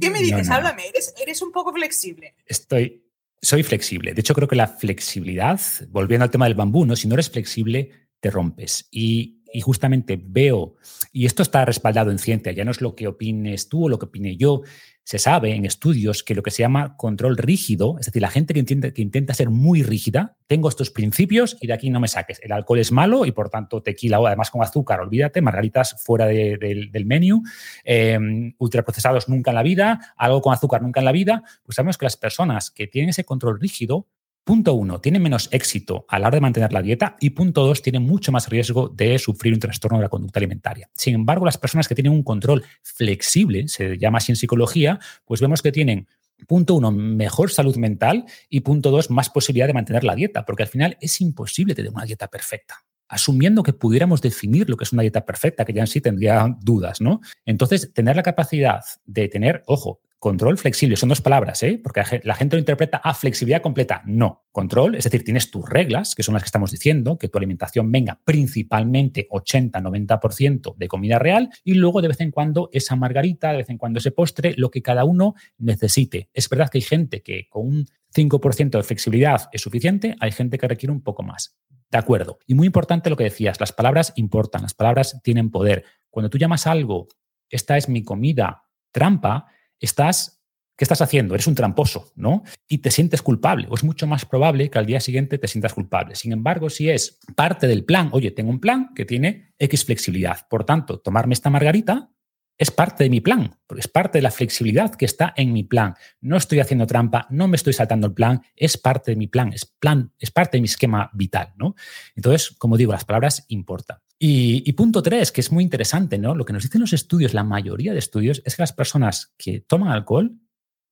[0.00, 0.48] ¿Qué me dices?
[0.50, 2.34] Háblame, eres, eres un poco flexible.
[2.46, 3.04] Estoy,
[3.40, 4.14] soy flexible.
[4.14, 6.96] De hecho, creo que la flexibilidad, volviendo al tema del bambú, ¿no?
[6.96, 8.88] si no eres flexible, te rompes.
[8.90, 10.74] Y, y justamente veo,
[11.12, 13.98] y esto está respaldado en ciencia, ya no es lo que opines tú o lo
[13.98, 14.64] que opine yo,
[15.02, 18.52] se sabe en estudios que lo que se llama control rígido, es decir, la gente
[18.52, 22.08] que intenta, que intenta ser muy rígida, tengo estos principios y de aquí no me
[22.08, 22.38] saques.
[22.42, 26.26] El alcohol es malo y por tanto tequila o además con azúcar, olvídate, margaritas fuera
[26.26, 27.42] del menú,
[27.84, 31.96] eh, ultraprocesados nunca en la vida, algo con azúcar nunca en la vida, pues sabemos
[31.96, 34.06] que las personas que tienen ese control rígido
[34.46, 37.82] Punto uno, tienen menos éxito a la hora de mantener la dieta y punto dos,
[37.82, 40.88] tienen mucho más riesgo de sufrir un trastorno de la conducta alimentaria.
[40.94, 45.40] Sin embargo, las personas que tienen un control flexible, se llama así en psicología, pues
[45.40, 46.06] vemos que tienen
[46.46, 50.62] Punto uno, mejor salud mental y punto dos, más posibilidad de mantener la dieta, porque
[50.62, 52.84] al final es imposible tener una dieta perfecta.
[53.08, 56.56] Asumiendo que pudiéramos definir lo que es una dieta perfecta, que ya en sí tendría
[56.60, 57.20] dudas, ¿no?
[57.44, 61.78] Entonces, tener la capacidad de tener, ojo, Control flexible, son dos palabras, ¿eh?
[61.80, 64.02] porque la gente lo interpreta a flexibilidad completa.
[64.06, 67.36] No, control, es decir, tienes tus reglas, que son las que estamos diciendo, que tu
[67.36, 73.52] alimentación venga principalmente 80-90% de comida real y luego de vez en cuando esa margarita,
[73.52, 76.30] de vez en cuando ese postre, lo que cada uno necesite.
[76.32, 77.86] Es verdad que hay gente que con un
[78.16, 81.58] 5% de flexibilidad es suficiente, hay gente que requiere un poco más.
[81.90, 82.38] De acuerdo.
[82.46, 85.84] Y muy importante lo que decías, las palabras importan, las palabras tienen poder.
[86.10, 87.06] Cuando tú llamas algo,
[87.48, 89.46] esta es mi comida trampa,
[89.78, 90.42] estás,
[90.76, 91.34] ¿qué estás haciendo?
[91.34, 92.42] Eres un tramposo, ¿no?
[92.68, 95.74] Y te sientes culpable, o es mucho más probable que al día siguiente te sientas
[95.74, 96.16] culpable.
[96.16, 100.48] Sin embargo, si es parte del plan, oye, tengo un plan que tiene X flexibilidad,
[100.48, 102.10] por tanto, tomarme esta margarita
[102.58, 105.62] es parte de mi plan, porque es parte de la flexibilidad que está en mi
[105.62, 105.94] plan.
[106.20, 109.52] No estoy haciendo trampa, no me estoy saltando el plan, es parte de mi plan,
[109.52, 111.74] es plan, es parte de mi esquema vital, ¿no?
[112.14, 113.98] Entonces, como digo, las palabras importan.
[114.18, 116.34] Y, punto tres, que es muy interesante, ¿no?
[116.34, 119.60] Lo que nos dicen los estudios, la mayoría de estudios, es que las personas que
[119.60, 120.40] toman alcohol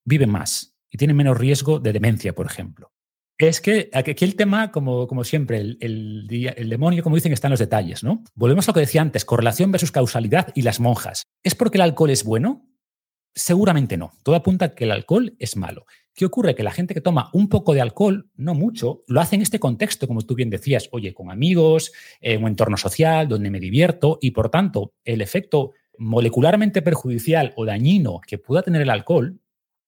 [0.05, 2.94] viven más y tienen menos riesgo de demencia, por ejemplo.
[3.37, 7.61] Es que aquí el tema, como, siempre, el, el, demonio, como dicen, está en los
[7.61, 8.23] detalles, ¿no?
[8.35, 11.25] Volvemos a lo que decía antes, correlación versus causalidad y las monjas.
[11.43, 12.69] ¿Es porque el alcohol es bueno?
[13.35, 14.13] Seguramente no.
[14.23, 15.87] Todo apunta a que el alcohol es malo.
[16.15, 16.55] ¿Qué ocurre?
[16.55, 19.59] Que la gente que toma un poco de alcohol, no mucho, lo hace en este
[19.59, 24.19] contexto, como tú bien decías, oye, con amigos, en un entorno social donde me divierto
[24.21, 29.41] y por tanto el efecto molecularmente perjudicial o dañino que pueda tener el alcohol,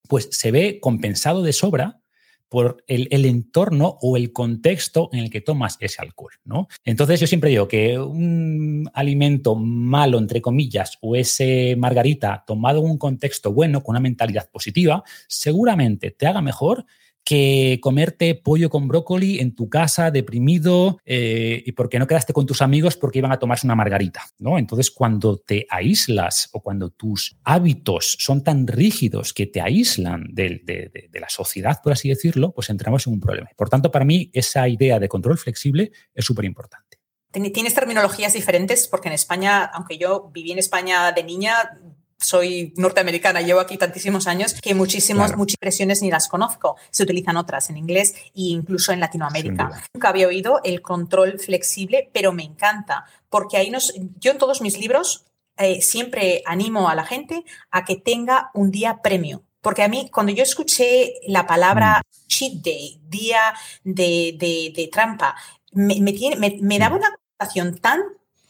[0.08, 2.00] pues se ve compensado de sobra
[2.48, 6.68] por el, entorno o el contexto en el que tomas ese alcohol, ¿no?
[6.84, 12.90] Entonces yo siempre digo que un alimento malo, entre comillas, o ese margarita tomado en
[12.90, 16.86] un contexto bueno, con una mentalidad positiva, seguramente te haga mejor
[17.26, 22.46] que comerte pollo con brócoli en tu casa, deprimido, eh, y porque no quedaste con
[22.46, 24.58] tus amigos porque iban a tomarse una margarita, ¿no?
[24.58, 30.62] Entonces, cuando te aíslas o cuando tus hábitos son tan rígidos que te aíslan de,
[30.64, 33.50] de la sociedad, por así decirlo, pues entramos en un problema.
[33.56, 36.98] Por tanto, para mí, esa idea de control flexible es súper importante.
[37.32, 41.78] Tienes terminologías diferentes porque en España, aunque yo viví en España de niña,
[42.18, 46.76] soy norteamericana, llevo aquí tantísimos años que muchísimas, muchas expresiones ni las conozco.
[46.90, 49.82] Se utilizan otras en inglés e incluso en Latinoamérica.
[49.92, 54.62] Nunca había oído el control flexible, pero me encanta porque ahí nos, yo en todos
[54.62, 55.26] mis libros
[55.58, 59.44] eh, siempre animo a la gente a que tenga un día premio.
[59.60, 62.26] Porque a mí, cuando yo escuché la palabra mm.
[62.28, 65.34] cheat day, día de, trampa,
[65.72, 68.00] me, me, me daba una connotación tan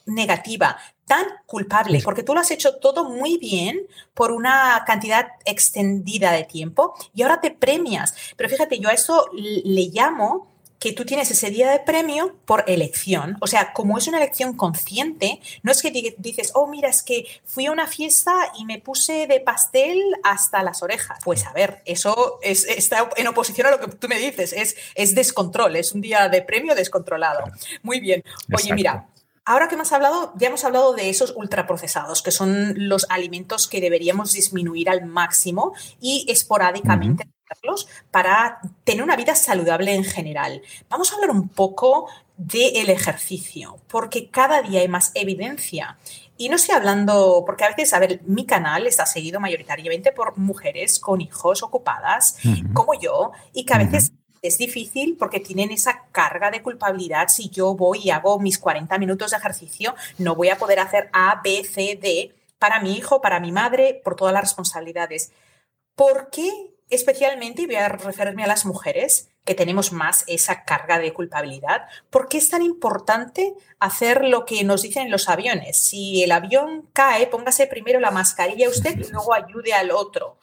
[0.05, 6.33] negativa, tan culpable, porque tú lo has hecho todo muy bien por una cantidad extendida
[6.33, 8.15] de tiempo y ahora te premias.
[8.37, 12.65] Pero fíjate, yo a eso le llamo que tú tienes ese día de premio por
[12.67, 13.37] elección.
[13.41, 17.27] O sea, como es una elección consciente, no es que dices, oh, mira, es que
[17.45, 21.19] fui a una fiesta y me puse de pastel hasta las orejas.
[21.25, 24.77] Pues a ver, eso es, está en oposición a lo que tú me dices, es,
[24.95, 27.45] es descontrol, es un día de premio descontrolado.
[27.83, 28.23] Muy bien.
[28.53, 29.09] Oye, mira,
[29.49, 33.81] Ahora que hemos hablado, ya hemos hablado de esos ultraprocesados, que son los alimentos que
[33.81, 37.29] deberíamos disminuir al máximo y esporádicamente
[38.11, 40.63] para tener una vida saludable en general.
[40.89, 45.97] Vamos a hablar un poco del ejercicio, porque cada día hay más evidencia.
[46.37, 50.37] Y no estoy hablando, porque a veces, a ver, mi canal está seguido mayoritariamente por
[50.37, 52.37] mujeres con hijos ocupadas,
[52.75, 54.13] como yo, y que a veces
[54.47, 57.29] es difícil porque tienen esa carga de culpabilidad.
[57.29, 61.09] Si yo voy y hago mis 40 minutos de ejercicio, no voy a poder hacer
[61.13, 65.33] A, B, C, D para mi hijo, para mi madre, por todas las responsabilidades.
[65.95, 66.51] ¿Por qué
[66.89, 71.87] especialmente, y voy a referirme a las mujeres, que tenemos más esa carga de culpabilidad,
[72.11, 75.77] ¿por qué es tan importante hacer lo que nos dicen en los aviones?
[75.77, 80.39] Si el avión cae, póngase primero la mascarilla usted y luego ayude al otro.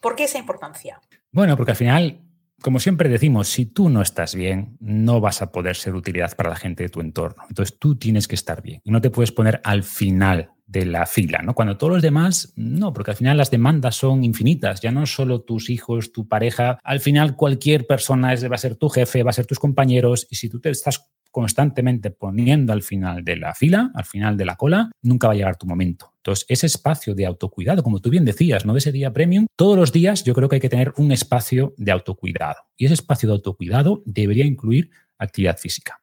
[0.00, 1.00] ¿Por qué esa importancia?
[1.30, 2.20] Bueno, porque al final
[2.60, 6.50] como siempre decimos, si tú no estás bien, no vas a poder ser utilidad para
[6.50, 7.44] la gente de tu entorno.
[7.48, 11.06] Entonces tú tienes que estar bien y no te puedes poner al final de la
[11.06, 11.54] fila, ¿no?
[11.54, 15.40] Cuando todos los demás, no, porque al final las demandas son infinitas, ya no solo
[15.40, 19.32] tus hijos, tu pareja, al final cualquier persona va a ser tu jefe, va a
[19.32, 23.90] ser tus compañeros, y si tú te estás constantemente poniendo al final de la fila,
[23.94, 26.12] al final de la cola, nunca va a llegar tu momento.
[26.28, 28.74] Entonces, ese espacio de autocuidado, como tú bien decías, ¿no?
[28.74, 31.72] De ese día premium, todos los días yo creo que hay que tener un espacio
[31.78, 32.56] de autocuidado.
[32.76, 36.02] Y ese espacio de autocuidado debería incluir actividad física.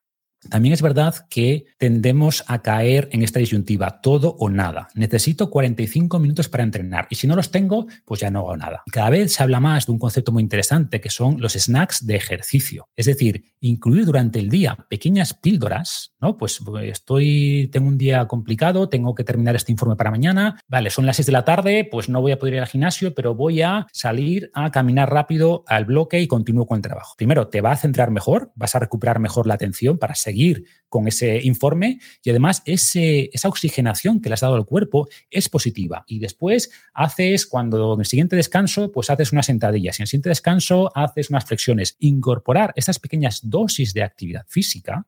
[0.49, 4.89] También es verdad que tendemos a caer en esta disyuntiva, todo o nada.
[4.95, 8.83] Necesito 45 minutos para entrenar y si no los tengo, pues ya no hago nada.
[8.91, 12.15] Cada vez se habla más de un concepto muy interesante que son los snacks de
[12.15, 12.87] ejercicio.
[12.95, 16.37] Es decir, incluir durante el día pequeñas píldoras, ¿no?
[16.37, 20.89] Pues, pues estoy, tengo un día complicado, tengo que terminar este informe para mañana, vale,
[20.89, 23.35] son las 6 de la tarde, pues no voy a poder ir al gimnasio, pero
[23.35, 27.15] voy a salir a caminar rápido al bloque y continúo con el trabajo.
[27.17, 31.07] Primero, te va a centrar mejor, vas a recuperar mejor la atención para seguir con
[31.07, 36.03] ese informe y además esa oxigenación que le has dado al cuerpo es positiva.
[36.07, 40.07] Y después haces, cuando en el siguiente descanso, pues haces unas sentadillas y en el
[40.07, 41.95] siguiente descanso haces unas flexiones.
[41.99, 45.05] Incorporar estas pequeñas dosis de actividad física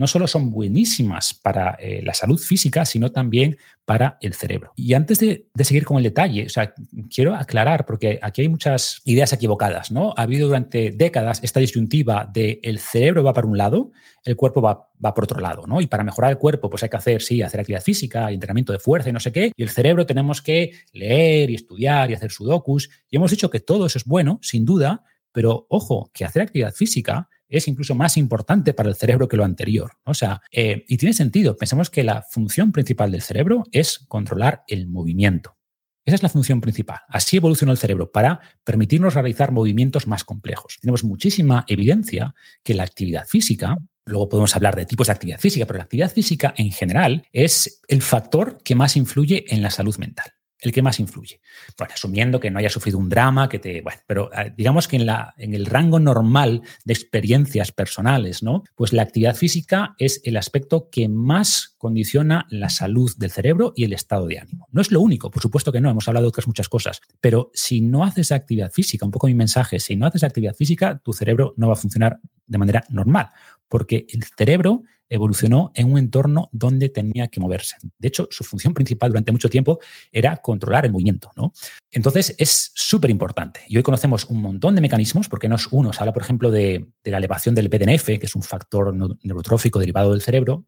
[0.00, 4.72] no solo son buenísimas para eh, la salud física, sino también para el cerebro.
[4.74, 6.72] Y antes de, seguir con el detalle, o sea,
[7.14, 10.14] quiero aclarar, porque aquí hay muchas ideas equivocadas, ¿no?
[10.16, 13.92] Ha habido durante décadas esta disyuntiva de el cerebro va para un lado,
[14.24, 15.82] el cuerpo va, va por otro lado, ¿no?
[15.82, 18.78] Y para mejorar el cuerpo, pues hay que hacer, sí, hacer actividad física, entrenamiento de
[18.78, 22.30] fuerza y no sé qué, y el cerebro tenemos que leer y estudiar y hacer
[22.30, 22.88] sudokus.
[23.10, 26.72] Y hemos dicho que todo eso es bueno, sin duda, pero ojo, que hacer actividad
[26.72, 29.92] física es incluso más importante para el cerebro que lo anterior.
[30.04, 31.56] O sea, eh, y tiene sentido.
[31.56, 35.56] Pensemos que la función principal del cerebro es controlar el movimiento.
[36.04, 37.00] Esa es la función principal.
[37.08, 40.78] Así evolucionó el cerebro para permitirnos realizar movimientos más complejos.
[40.80, 43.76] Tenemos muchísima evidencia que la actividad física,
[44.06, 47.82] luego podemos hablar de tipos de actividad física, pero la actividad física en general es
[47.86, 51.40] el factor que más influye en la salud mental el que más influye.
[51.78, 53.80] Bueno, asumiendo que no haya sufrido un drama, que te.
[53.82, 58.64] Bueno, pero eh, digamos que en, la, en el rango normal de experiencias personales, ¿no?
[58.74, 63.84] Pues la actividad física es el aspecto que más condiciona la salud del cerebro y
[63.84, 64.68] el estado de ánimo.
[64.70, 67.50] No es lo único, por supuesto que no, hemos hablado de otras muchas cosas, pero
[67.54, 71.12] si no haces actividad física, un poco mi mensaje, si no haces actividad física, tu
[71.12, 73.28] cerebro no va a funcionar de manera normal,
[73.70, 77.76] porque el cerebro evolucionó en un entorno donde tenía que moverse.
[77.98, 79.80] De hecho, su función principal durante mucho tiempo
[80.12, 81.30] era controlar el movimiento.
[81.36, 81.52] ¿no?
[81.90, 83.60] Entonces, es súper importante.
[83.66, 85.92] Y hoy conocemos un montón de mecanismos, porque no es uno.
[85.92, 90.12] Se habla, por ejemplo, de, la elevación del BDNF, que es un factor neurotrófico derivado
[90.12, 90.66] del cerebro,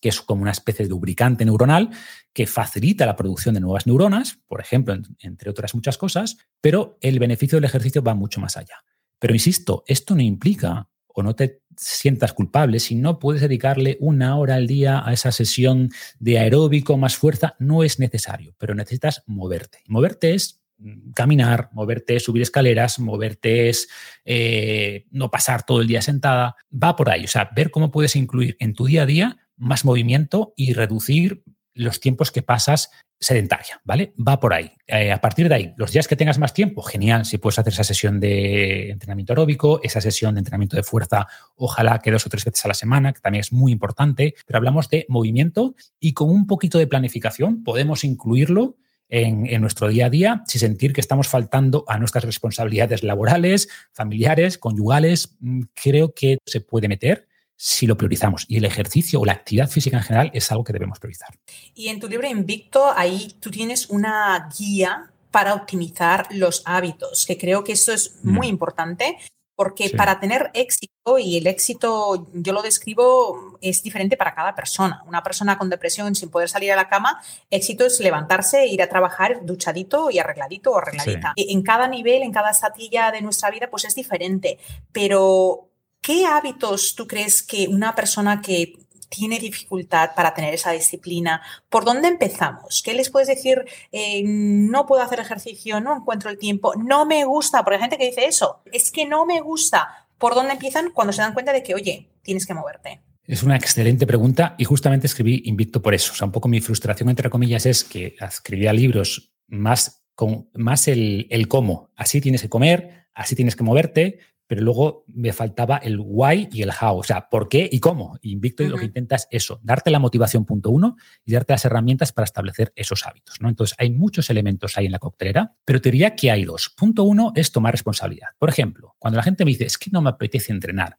[0.00, 1.90] que es como una especie de lubricante neuronal
[2.32, 7.18] que facilita la producción de nuevas neuronas, por ejemplo, entre otras muchas cosas, pero el
[7.18, 8.84] beneficio del ejercicio va mucho más allá.
[9.18, 14.36] Pero insisto, esto no implica o no te sientas culpable, si no puedes dedicarle una
[14.36, 19.22] hora al día a esa sesión de aeróbico más fuerza, no es necesario, pero necesitas
[19.26, 19.78] moverte.
[19.86, 23.88] Moverte es mm, caminar, moverte subir escaleras, moverte es
[24.24, 28.16] eh, no pasar todo el día sentada, va por ahí, o sea, ver cómo puedes
[28.16, 31.42] incluir en tu día a día más movimiento y reducir
[31.74, 34.12] los tiempos que pasas sedentaria, ¿vale?
[34.16, 34.72] Va por ahí.
[34.86, 37.72] Eh, a partir de ahí, los días que tengas más tiempo, genial, si puedes hacer
[37.72, 42.28] esa sesión de entrenamiento aeróbico, esa sesión de entrenamiento de fuerza, ojalá que dos o
[42.28, 46.12] tres veces a la semana, que también es muy importante, pero hablamos de movimiento y
[46.12, 48.76] con un poquito de planificación podemos incluirlo
[49.08, 53.68] en, en, nuestro día a día sin sentir que estamos faltando a nuestras responsabilidades laborales,
[53.92, 55.36] familiares, conyugales.
[55.40, 58.44] Mm, creo que se puede meter si lo priorizamos.
[58.48, 61.30] Y el ejercicio o la actividad física en general es algo que debemos priorizar.
[61.74, 67.36] Y en tu libro Invicto, ahí tú tienes una guía para optimizar los hábitos, que
[67.36, 68.30] creo que eso es mm.
[68.30, 69.18] muy importante.
[69.54, 75.02] Porque para tener éxito, y el éxito yo lo describo, es diferente para cada persona.
[75.06, 78.88] Una persona con depresión sin poder salir a la cama, éxito es levantarse, ir a
[78.90, 81.32] trabajar duchadito y arregladito o arregladita.
[81.36, 84.58] En cada nivel, en cada estatilla de nuestra vida, pues es diferente.
[84.92, 85.70] Pero
[86.06, 88.74] ¿Qué hábitos tú crees que una persona que
[89.08, 92.80] tiene dificultad para tener esa disciplina, ¿por dónde empezamos?
[92.84, 93.64] ¿Qué les puedes decir?
[93.90, 97.98] Eh, no puedo hacer ejercicio, no encuentro el tiempo, no me gusta, porque hay gente
[97.98, 100.06] que dice eso, es que no me gusta.
[100.16, 100.92] ¿Por dónde empiezan?
[100.92, 103.00] Cuando se dan cuenta de que, oye, tienes que moverte.
[103.24, 106.12] Es una excelente pregunta y justamente escribí Invicto por eso.
[106.12, 110.86] O sea, un poco mi frustración, entre comillas, es que escribía libros más con más
[110.86, 111.90] el, el cómo.
[111.96, 116.62] Así tienes que comer, así tienes que moverte, pero luego me faltaba el why y
[116.62, 118.18] el how, o sea, por qué y cómo.
[118.22, 121.64] Invicto y lo que intenta es eso, darte la motivación punto uno y darte las
[121.64, 123.40] herramientas para establecer esos hábitos.
[123.40, 123.48] ¿no?
[123.48, 126.72] Entonces, hay muchos elementos ahí en la coctelera, pero te diría que hay dos.
[126.76, 128.28] Punto uno es tomar responsabilidad.
[128.38, 130.98] Por ejemplo, cuando la gente me dice, es que no me apetece entrenar,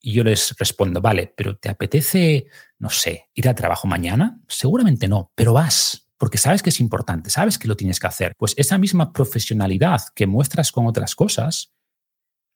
[0.00, 2.46] Y yo les respondo, vale, pero ¿te apetece,
[2.78, 4.40] no sé, ir al trabajo mañana?
[4.48, 8.34] Seguramente no, pero vas, porque sabes que es importante, sabes que lo tienes que hacer.
[8.36, 11.72] Pues esa misma profesionalidad que muestras con otras cosas,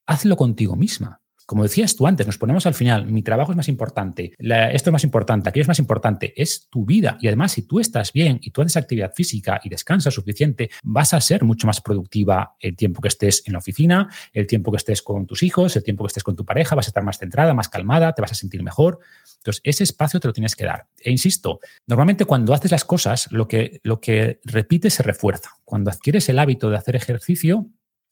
[0.06, 3.68] hazlo contigo misma como decías tú antes, nos ponemos al final, mi trabajo es más
[3.68, 7.16] importante, esto es más importante, aquello es más importante, es tu vida.
[7.20, 11.14] Y además, si tú estás bien y tú haces actividad física y descansas suficiente, vas
[11.14, 14.78] a ser mucho más productiva el tiempo que estés en la oficina, el tiempo que
[14.78, 17.18] estés con tus hijos, el tiempo que estés con tu pareja, vas a estar más
[17.18, 18.98] centrada, más calmada, te vas a sentir mejor.
[19.36, 20.88] Entonces, ese espacio te lo tienes que dar.
[20.98, 25.50] E insisto, normalmente cuando haces las cosas, lo que, lo que se refuerza.
[25.64, 27.68] Cuando adquieres el hábito de hacer ejercicio,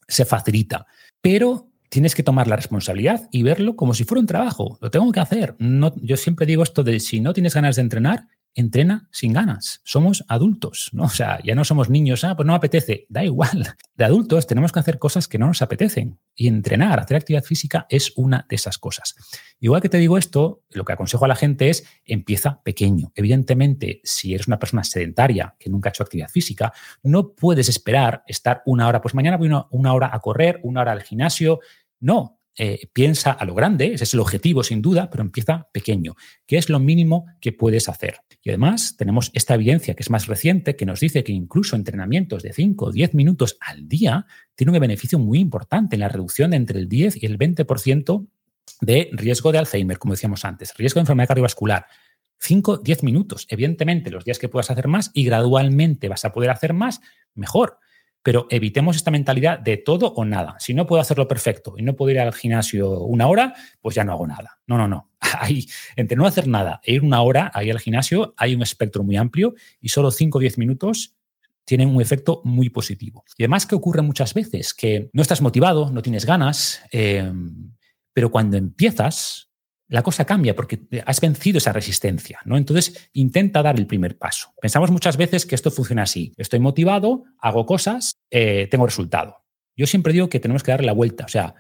[0.07, 0.86] se facilita.
[1.20, 4.78] Pero tienes que tomar la responsabilidad y verlo como si fuera un trabajo.
[4.80, 5.55] Lo tengo que hacer.
[6.03, 9.80] Yo siempre digo esto de si no tienes ganas de entrenar, entrena sin ganas.
[9.84, 11.05] Somos adultos, ¿no?
[11.05, 13.07] O sea, ya no somos niños, ah, pues no apetece.
[13.09, 13.76] Da igual.
[13.95, 16.18] De adultos tenemos que hacer cosas que no nos apetecen.
[16.34, 19.14] Y entrenar, hacer actividad física es una de esas cosas.
[19.61, 23.12] Igual que te digo esto, lo que aconsejo a la gente es empieza pequeño.
[23.14, 26.72] Evidentemente, si eres una persona sedentaria que nunca ha hecho actividad física,
[27.05, 30.92] no puedes esperar estar una hora, pues mañana voy una hora a correr, una hora
[30.92, 31.61] al gimnasio,
[32.05, 36.15] no, eh, piensa a lo grande, ese es el objetivo sin duda, pero empieza pequeño,
[36.47, 38.19] que es lo mínimo que puedes hacer.
[38.43, 42.43] Y además tenemos esta evidencia que es más reciente, que nos dice que incluso entrenamientos
[42.43, 46.51] de 5 o 10 minutos al día tienen un beneficio muy importante en la reducción
[46.51, 48.29] de entre el 10 y el 20%
[48.83, 51.87] de riesgo de Alzheimer, como decíamos antes, riesgo de enfermedad cardiovascular.
[52.39, 53.47] 5, 10 minutos.
[53.49, 57.01] Evidentemente, los días que puedas hacer más y gradualmente vas a poder hacer más,
[57.35, 57.79] mejor.
[58.25, 60.57] Pero evitemos esta mentalidad de todo o nada.
[60.59, 64.03] Si no puedo hacerlo perfecto y no puedo ir al gimnasio una hora, pues ya
[64.03, 64.59] no hago nada.
[64.66, 65.11] No, no, no.
[65.97, 69.16] Entre no hacer nada e ir una hora ahí al gimnasio hay un espectro muy
[69.16, 71.14] amplio y solo 5 o 10 minutos
[71.66, 73.25] tienen un efecto muy positivo.
[73.37, 77.31] Y además que ocurre muchas veces que no estás motivado, no tienes ganas, eh,
[78.12, 79.51] pero cuando empiezas,
[79.89, 82.57] la cosa cambia porque has vencido esa resistencia, ¿no?
[82.57, 84.55] Entonces, intenta dar el primer paso.
[84.61, 86.32] Pensamos muchas veces que esto funciona así.
[86.37, 89.45] Estoy motivado, hago cosas, eh, tengo resultado.
[89.76, 91.24] Yo siempre digo que tenemos que darle la vuelta.
[91.24, 91.55] O sea,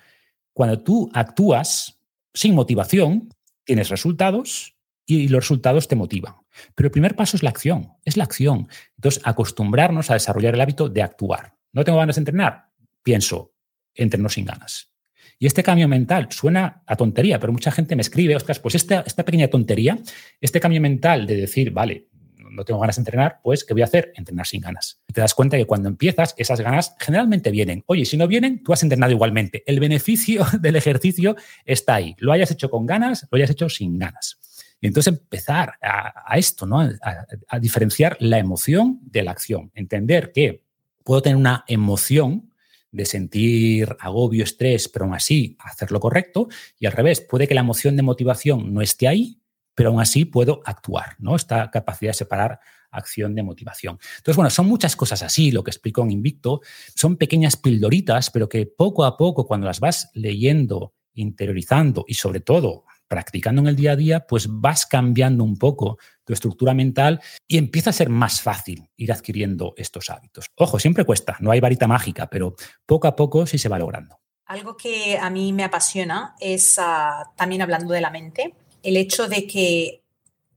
[0.52, 2.00] cuando tú actúas
[2.32, 3.28] sin motivación,
[3.64, 6.34] tienes resultados y los resultados te motivan.
[6.74, 8.68] Pero el primer paso es la acción, es la acción.
[8.96, 11.54] Entonces, acostumbrarnos a desarrollar el hábito de actuar.
[11.72, 12.70] No tengo ganas de entrenar,
[13.02, 13.52] pienso,
[13.94, 14.93] entreno sin ganas.
[15.38, 19.02] Y este cambio mental suena a tontería, pero mucha gente me escribe, ostras, pues esta,
[19.06, 19.98] esta pequeña tontería,
[20.40, 22.06] este cambio mental de decir, vale,
[22.54, 24.12] no tengo ganas de entrenar, pues ¿qué voy a hacer?
[24.16, 25.00] Entrenar sin ganas.
[25.08, 27.82] Y te das cuenta que cuando empiezas, esas ganas generalmente vienen.
[27.86, 29.62] Oye, si no vienen, tú has entrenado igualmente.
[29.66, 32.14] El beneficio del ejercicio está ahí.
[32.18, 34.38] Lo hayas hecho con ganas, lo hayas hecho sin ganas.
[34.80, 36.80] Y entonces empezar a, esto, ¿no?
[36.80, 39.70] a diferenciar la emoción de la acción.
[39.74, 40.62] Entender que
[41.04, 42.50] puedo tener una emoción
[42.94, 46.48] de sentir agobio, estrés, pero aún así hacer lo correcto.
[46.78, 49.40] Y al revés, puede que la emoción de motivación no esté ahí,
[49.74, 51.34] pero aún así puedo actuar, ¿no?
[51.34, 52.60] Esta capacidad de separar
[52.92, 53.98] acción de motivación.
[54.18, 56.60] Entonces, bueno, son muchas cosas así, lo que explico en Invicto,
[56.94, 62.38] son pequeñas pildoritas, pero que poco a poco, cuando las vas leyendo, interiorizando y sobre
[62.38, 67.20] todo practicando en el día a día, pues vas cambiando un poco tu estructura mental
[67.46, 70.46] y empieza a ser más fácil ir adquiriendo estos hábitos.
[70.56, 72.54] Ojo, siempre cuesta, no hay varita mágica, pero
[72.86, 74.18] poco a poco sí se va logrando.
[74.46, 79.28] Algo que a mí me apasiona es, ah, también hablando de la mente, el hecho
[79.28, 80.02] de que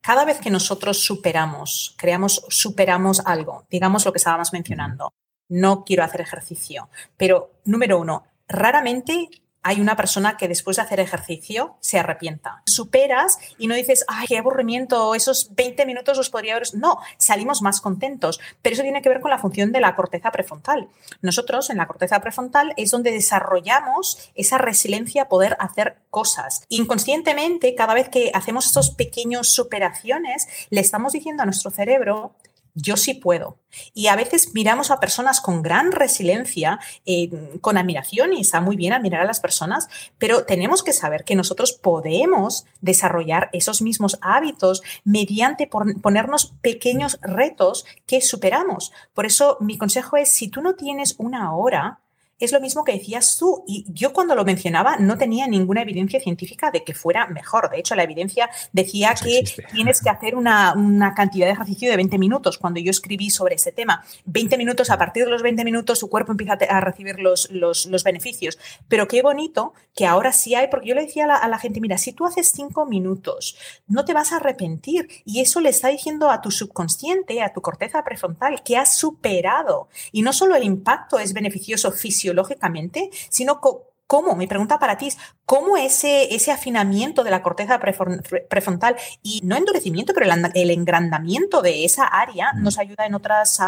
[0.01, 5.13] cada vez que nosotros superamos, creamos, superamos algo, digamos lo que estábamos mencionando,
[5.49, 9.29] no quiero hacer ejercicio, pero número uno, raramente
[9.67, 12.61] hay una persona que después de hacer ejercicio se arrepienta.
[12.65, 16.69] Superas y no dices, ay, qué aburrimiento, esos 20 minutos los podría haber.
[16.73, 18.39] No, salimos más contentos.
[18.61, 20.87] Pero eso tiene que ver con la función de la corteza prefrontal.
[21.21, 26.63] Nosotros en la corteza prefrontal es donde desarrollamos esa resiliencia a poder hacer cosas.
[26.69, 32.31] Inconscientemente, cada vez que hacemos estos pequeños superaciones, le estamos diciendo a nuestro cerebro,
[32.77, 33.57] yo sí puedo.
[33.93, 38.75] Y a veces miramos a personas con gran resiliencia, eh, con admiración, y está muy
[38.75, 44.19] bien admirar a las personas, pero tenemos que saber que nosotros podemos desarrollar esos mismos
[44.21, 48.91] hábitos mediante ponernos pequeños retos que superamos.
[49.13, 52.01] Por eso mi consejo es, si tú no tienes una hora,
[52.39, 53.63] es lo mismo que decías tú.
[53.67, 57.69] Y yo cuando lo mencionaba no tenía ninguna evidencia científica de que fuera mejor.
[57.69, 60.73] De hecho, la evidencia decía que tienes que hacer una,
[61.15, 62.57] cantidad de ejercicio de 20 minutos.
[62.57, 66.09] Cuando yo escribí sobre ese tema, 20 minutos, a partir de los 20 minutos tu
[66.09, 68.59] cuerpo empieza a recibir los, los, beneficios.
[68.87, 71.57] Pero qué bonito que ahora sí hay, porque yo le decía a la, a la
[71.57, 73.57] gente, mira, si tú haces 5 minutos,
[73.87, 75.09] no te vas a arrepentir.
[75.25, 79.89] Y eso le está diciendo a tu subconsciente, a tu corteza prefrontal, que has superado.
[80.11, 83.59] Y no solo el impacto es beneficioso físicamente, lógicamente, sino
[84.07, 84.37] ¿Cómo?
[84.37, 89.57] Mi pregunta para ti es, ¿cómo ese, ese afinamiento de la corteza prefrontal y no
[89.57, 92.63] endurecimiento, pero el, engrandamiento de esa área mm.
[92.63, 93.59] nos ayuda en, otras,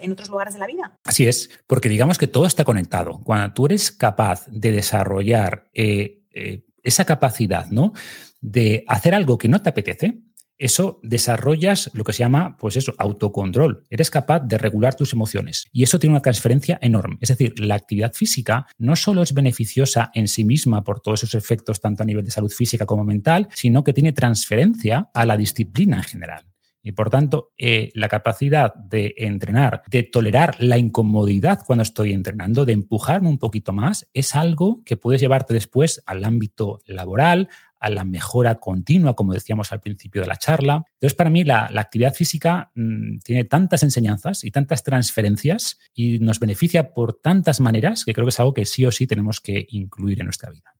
[0.00, 0.96] en otros lugares de la vida?
[1.04, 3.20] Así es, porque digamos que todo está conectado.
[3.24, 7.92] Cuando tú eres capaz de desarrollar eh, eh, esa capacidad, ¿no?
[8.40, 10.20] De hacer algo que no te apetece,
[10.58, 13.86] eso desarrollas lo que se llama, pues eso, autocontrol.
[13.90, 17.18] Eres capaz de regular tus emociones y eso tiene una transferencia enorme.
[17.20, 21.42] Es decir, la actividad física no solo es beneficiosa en sí misma por todos esos
[21.42, 25.36] efectos, tanto a nivel de salud física como mental, sino que tiene transferencia a la
[25.36, 26.44] disciplina en general.
[26.82, 32.64] Y por tanto, eh, la capacidad de entrenar, de tolerar la incomodidad cuando estoy entrenando,
[32.64, 37.48] de empujarme un poquito más, es algo que puedes llevarte después al ámbito laboral,
[37.80, 40.84] a la mejora continua, como decíamos al principio de la charla.
[40.94, 46.40] Entonces, para mí, la, actividad física mm, tiene tantas enseñanzas y tantas transferencias y nos
[46.40, 49.66] beneficia por tantas maneras que creo que es algo que sí o sí tenemos que
[49.70, 50.74] incluir en nuestra vida.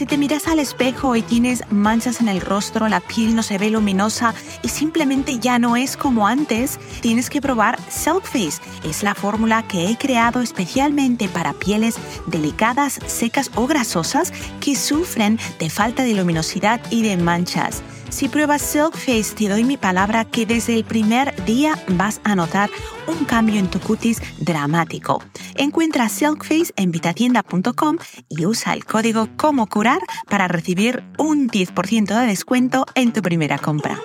[0.00, 3.58] Si te miras al espejo y tienes manchas en el rostro, la piel no se
[3.58, 4.32] ve luminosa
[4.62, 7.78] y simplemente ya no es como antes, tienes que probar
[8.22, 8.62] Face.
[8.82, 11.96] Es la fórmula que he creado especialmente para pieles
[12.28, 17.82] delicadas, secas o grasosas que sufren de falta de luminosidad y de manchas.
[18.10, 22.34] Si pruebas Silk Face, te doy mi palabra que desde el primer día vas a
[22.34, 22.68] notar
[23.06, 25.22] un cambio en tu cutis dramático.
[25.54, 27.98] Encuentra Silk Face en vitatienda.com
[28.28, 33.58] y usa el código como curar para recibir un 10% de descuento en tu primera
[33.58, 33.98] compra.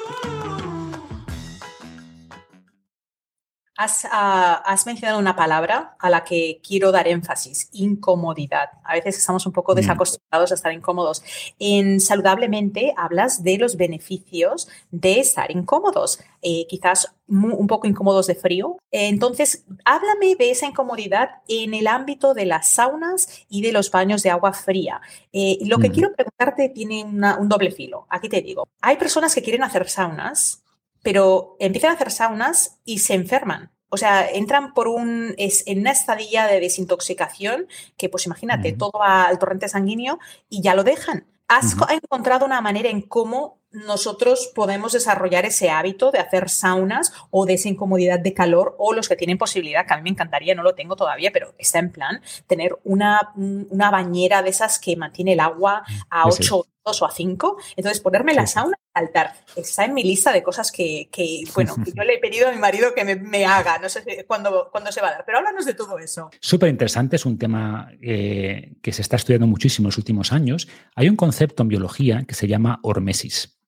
[3.77, 8.69] Ah, has, mencionado una palabra a la que quiero dar énfasis, incomodidad.
[8.85, 9.75] A veces estamos un poco mm.
[9.75, 11.23] desacostumbrados a estar incómodos.
[11.59, 18.35] En Saludablemente hablas de los beneficios de estar incómodos, eh, quizás un poco incómodos de
[18.35, 18.77] frío.
[18.91, 24.23] entonces, háblame de esa incomodidad en el ámbito de las saunas y de los baños
[24.23, 25.01] de agua fría.
[25.33, 25.91] Eh, lo que mm.
[25.91, 28.05] quiero preguntarte tiene un doble filo.
[28.09, 30.61] Aquí te digo, hay personas que quieren hacer saunas
[31.05, 33.71] pero empiezan a hacer saunas y se enferman.
[33.89, 38.93] O sea, entran por un, es, en una estadilla de desintoxicación que, pues imagínate, todo
[38.99, 40.17] va al torrente sanguíneo
[40.49, 41.27] y ya lo dejan.
[41.47, 47.45] ¿Has encontrado una manera en cómo nosotros podemos desarrollar ese hábito de hacer saunas o
[47.45, 50.55] de esa incomodidad de calor o los que tienen posibilidad, que a mí me encantaría,
[50.55, 54.95] no lo tengo todavía, pero está en plan, tener una, una bañera de esas que
[54.95, 57.57] mantiene el agua a 8 grados o a 5.
[57.75, 59.33] Entonces, ponerme la sauna altar.
[59.55, 61.09] Está en mi lista de cosas que,
[61.53, 63.77] bueno, yo le he pedido a mi marido que me, haga.
[63.79, 66.29] No sé cuándo, se va a dar, pero háblanos de todo eso.
[66.39, 70.67] Súper interesante, es un tema eh, que se está estudiando muchísimo en los últimos años.
[70.95, 73.59] Hay un concepto en biología que se llama hormesis.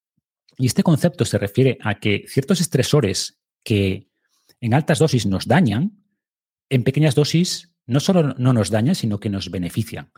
[0.57, 4.09] Y este concepto se refiere a que ciertos estresores que
[4.61, 6.03] en altas dosis nos dañan,
[6.69, 10.11] en pequeñas dosis no solo no nos dañan, sino que nos benefician.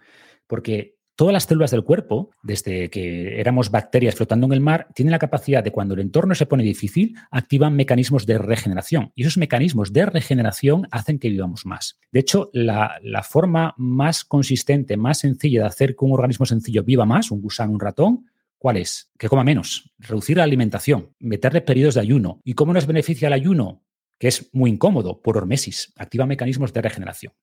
[0.47, 5.11] Porque todas las células del cuerpo, desde que éramos bacterias flotando en el mar, tienen
[5.11, 9.11] la capacidad de cuando el entorno se pone difícil, activan mecanismos de regeneración.
[9.15, 11.99] Y esos mecanismos de regeneración hacen que vivamos más.
[12.13, 17.05] De hecho, la, forma más consistente, más sencilla de hacer que un organismo sencillo viva
[17.05, 18.25] más, un gusano, un ratón,
[18.57, 19.09] ¿Cuál es?
[19.17, 22.41] Que coma menos, reducir la alimentación, meterle periodos de ayuno.
[22.45, 23.83] ¿Y cómo nos beneficia el ayuno?
[24.17, 27.33] Que es muy incómodo, por hormesis, activa mecanismos de regeneración.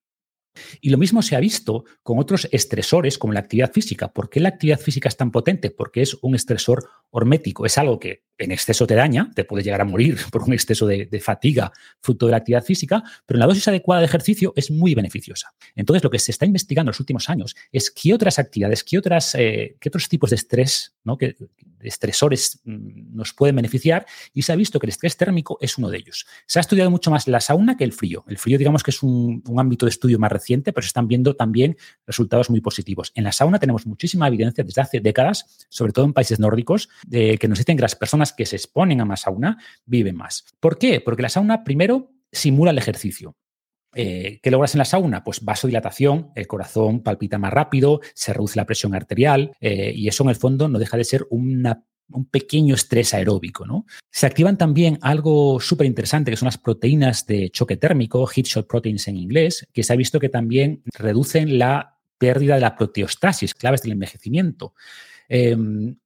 [0.80, 4.12] Y lo mismo se ha visto con otros estresores como la actividad física.
[4.12, 5.70] ¿Por qué la actividad física es tan potente?
[5.70, 7.64] Porque es un estresor hormético.
[7.64, 10.86] Es algo que en exceso te daña, te puede llegar a morir por un exceso
[10.86, 14.94] de, fatiga fruto de la actividad física, pero la dosis adecuada de ejercicio es muy
[14.94, 15.54] beneficiosa.
[15.74, 18.98] Entonces, lo que se está investigando en los últimos años es qué otras actividades, qué,
[18.98, 21.16] otras, eh, qué otros tipos de estrés, ¿no?
[21.80, 25.88] estresores mm, nos pueden beneficiar y se ha visto que el estrés térmico es uno
[25.88, 26.26] de ellos.
[26.46, 28.24] Se ha estudiado mucho más la sauna que el frío.
[28.28, 31.08] El frío, digamos que es un, un ámbito de estudio más reciente, pero se están
[31.08, 33.12] viendo también resultados muy positivos.
[33.14, 37.38] En la sauna tenemos muchísima evidencia desde hace décadas, sobre todo en países nórdicos, de
[37.38, 40.44] que nos dicen que las personas que se exponen a más sauna viven más.
[40.60, 41.00] ¿Por qué?
[41.00, 43.36] Porque la sauna, primero, simula el ejercicio.
[43.94, 45.24] Eh, ¿Qué logras en la sauna?
[45.24, 50.22] Pues vasodilatación, el corazón palpita más rápido, se reduce la presión arterial eh, y eso
[50.24, 51.64] en el fondo no deja de ser un
[52.30, 53.64] pequeño estrés aeróbico.
[53.64, 53.86] ¿no?
[54.10, 58.68] Se activan también algo súper interesante que son las proteínas de choque térmico, heat shock
[58.68, 63.54] proteins en inglés, que se ha visto que también reducen la pérdida de la proteostasis,
[63.54, 64.74] claves del envejecimiento.
[65.28, 65.96] Em,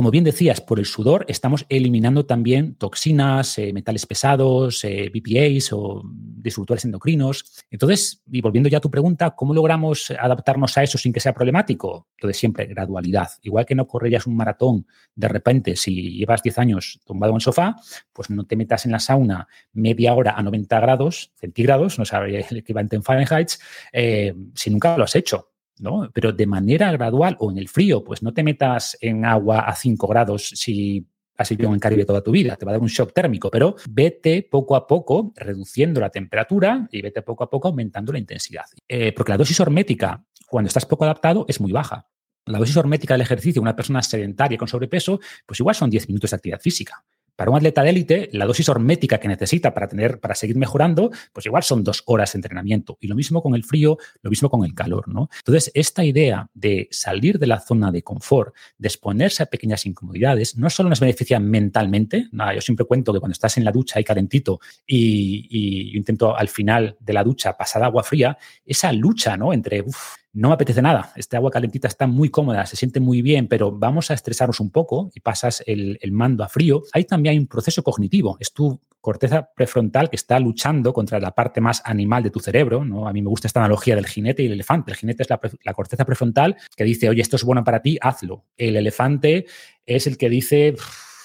[0.00, 5.74] como bien decías, por el sudor estamos eliminando también toxinas, eh, metales pesados, eh, BPAs
[5.74, 7.44] o disruptores endocrinos.
[7.70, 11.34] Entonces, y volviendo ya a tu pregunta, ¿cómo logramos adaptarnos a eso sin que sea
[11.34, 12.08] problemático?
[12.16, 13.28] Lo de siempre, gradualidad.
[13.42, 17.42] Igual que no correrías un maratón de repente si llevas 10 años tumbado en el
[17.42, 17.76] sofá,
[18.14, 22.40] pues no te metas en la sauna media hora a 90 grados centígrados, no sabría
[22.40, 23.50] el equivalente en Fahrenheit,
[23.92, 25.49] eh, si nunca lo has hecho.
[25.80, 26.10] ¿No?
[26.12, 29.74] Pero de manera gradual o en el frío, pues no te metas en agua a
[29.74, 31.06] 5 grados si
[31.40, 33.74] has vivido en Caribe toda tu vida, te va a dar un shock térmico, pero
[33.88, 38.66] vete poco a poco reduciendo la temperatura y vete poco a poco aumentando la intensidad.
[38.86, 42.06] Eh, porque la dosis hormética, cuando estás poco adaptado, es muy baja.
[42.44, 46.30] La dosis hormética del ejercicio, una persona sedentaria con sobrepeso, pues igual son 10 minutos
[46.30, 47.02] de actividad física.
[47.36, 51.10] Para un atleta de élite, la dosis hormética que necesita para, tener, para seguir mejorando,
[51.32, 52.98] pues igual son dos horas de entrenamiento.
[53.00, 55.28] Y lo mismo con el frío, lo mismo con el calor, ¿no?
[55.38, 60.56] Entonces, esta idea de salir de la zona de confort, de exponerse a pequeñas incomodidades,
[60.56, 64.00] no solo nos beneficia mentalmente, nada, yo siempre cuento que cuando estás en la ducha
[64.00, 69.36] y calentito y, y intento al final de la ducha pasar agua fría, esa lucha,
[69.36, 69.52] ¿no?
[69.52, 69.84] Entre,
[70.32, 73.72] no me apetece nada, este agua calentita está muy cómoda, se siente muy bien, pero
[73.72, 76.82] vamos a estresarnos un poco y pasas el, mando a frío.
[76.92, 81.32] Ahí también hay un proceso cognitivo, es tu corteza prefrontal que está luchando contra la
[81.32, 82.84] parte más animal de tu cerebro.
[82.84, 83.08] ¿no?
[83.08, 84.92] A mí me gusta esta analogía del jinete y el elefante.
[84.92, 87.98] El jinete es la, la corteza prefrontal que dice, oye, esto es bueno para ti,
[88.00, 88.44] hazlo.
[88.56, 89.46] El elefante
[89.86, 90.76] es el que dice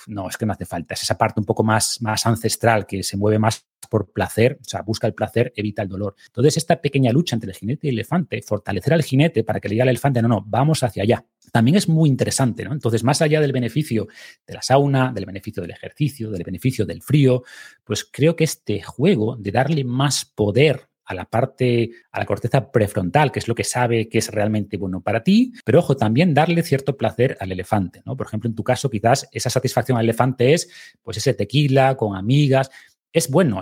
[0.07, 0.93] no, es que no hace falta.
[0.93, 4.63] Es esa parte un poco más, más ancestral que se mueve más por placer, o
[4.63, 6.15] sea, busca el placer, evita el dolor.
[6.27, 9.69] Entonces, esta pequeña lucha entre el jinete y el elefante, fortalecer al jinete para que
[9.69, 11.25] le diga al elefante, no, no, vamos hacia allá.
[11.51, 12.73] También es muy interesante, ¿no?
[12.73, 14.07] Entonces, más allá del beneficio
[14.45, 17.43] de la sauna, del beneficio del ejercicio, del beneficio del frío,
[17.83, 22.71] pues creo que este juego de darle más poder a la parte, a la corteza
[22.71, 26.33] prefrontal, que es lo que sabe que es realmente bueno para ti, pero ojo, también
[26.33, 28.17] darle cierto placer al elefante, ¿no?
[28.17, 30.69] Por ejemplo, en tu caso, quizás esa satisfacción al elefante es,
[31.03, 32.69] pues, ese tequila con amigas,
[33.15, 33.61] es bueno,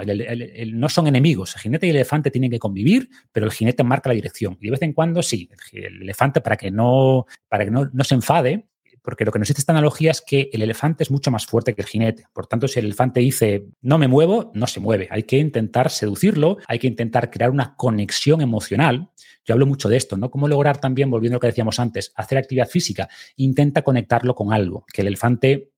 [0.74, 1.56] no son enemigos.
[1.56, 4.58] El jinete y el elefante tienen que convivir, pero el jinete marca la dirección.
[4.60, 8.04] Y de vez en cuando sí, el, elefante para que no, para que no, no
[8.04, 8.66] se enfade,
[9.04, 11.76] porque lo que nos dice esta analogía es que el elefante es mucho más fuerte
[11.76, 12.26] que el jinete.
[12.34, 15.08] Por tanto, si el elefante dice no me muevo, no se mueve.
[15.12, 19.12] Hay que intentar seducirlo, hay que intentar crear una conexión emocional.
[19.46, 20.32] Yo hablo mucho de esto, ¿no?
[20.32, 23.10] ¿Cómo lograr también, volviendo a lo que decíamos antes, hacer actividad física?
[23.36, 25.72] Intenta conectarlo con algo, que el elefante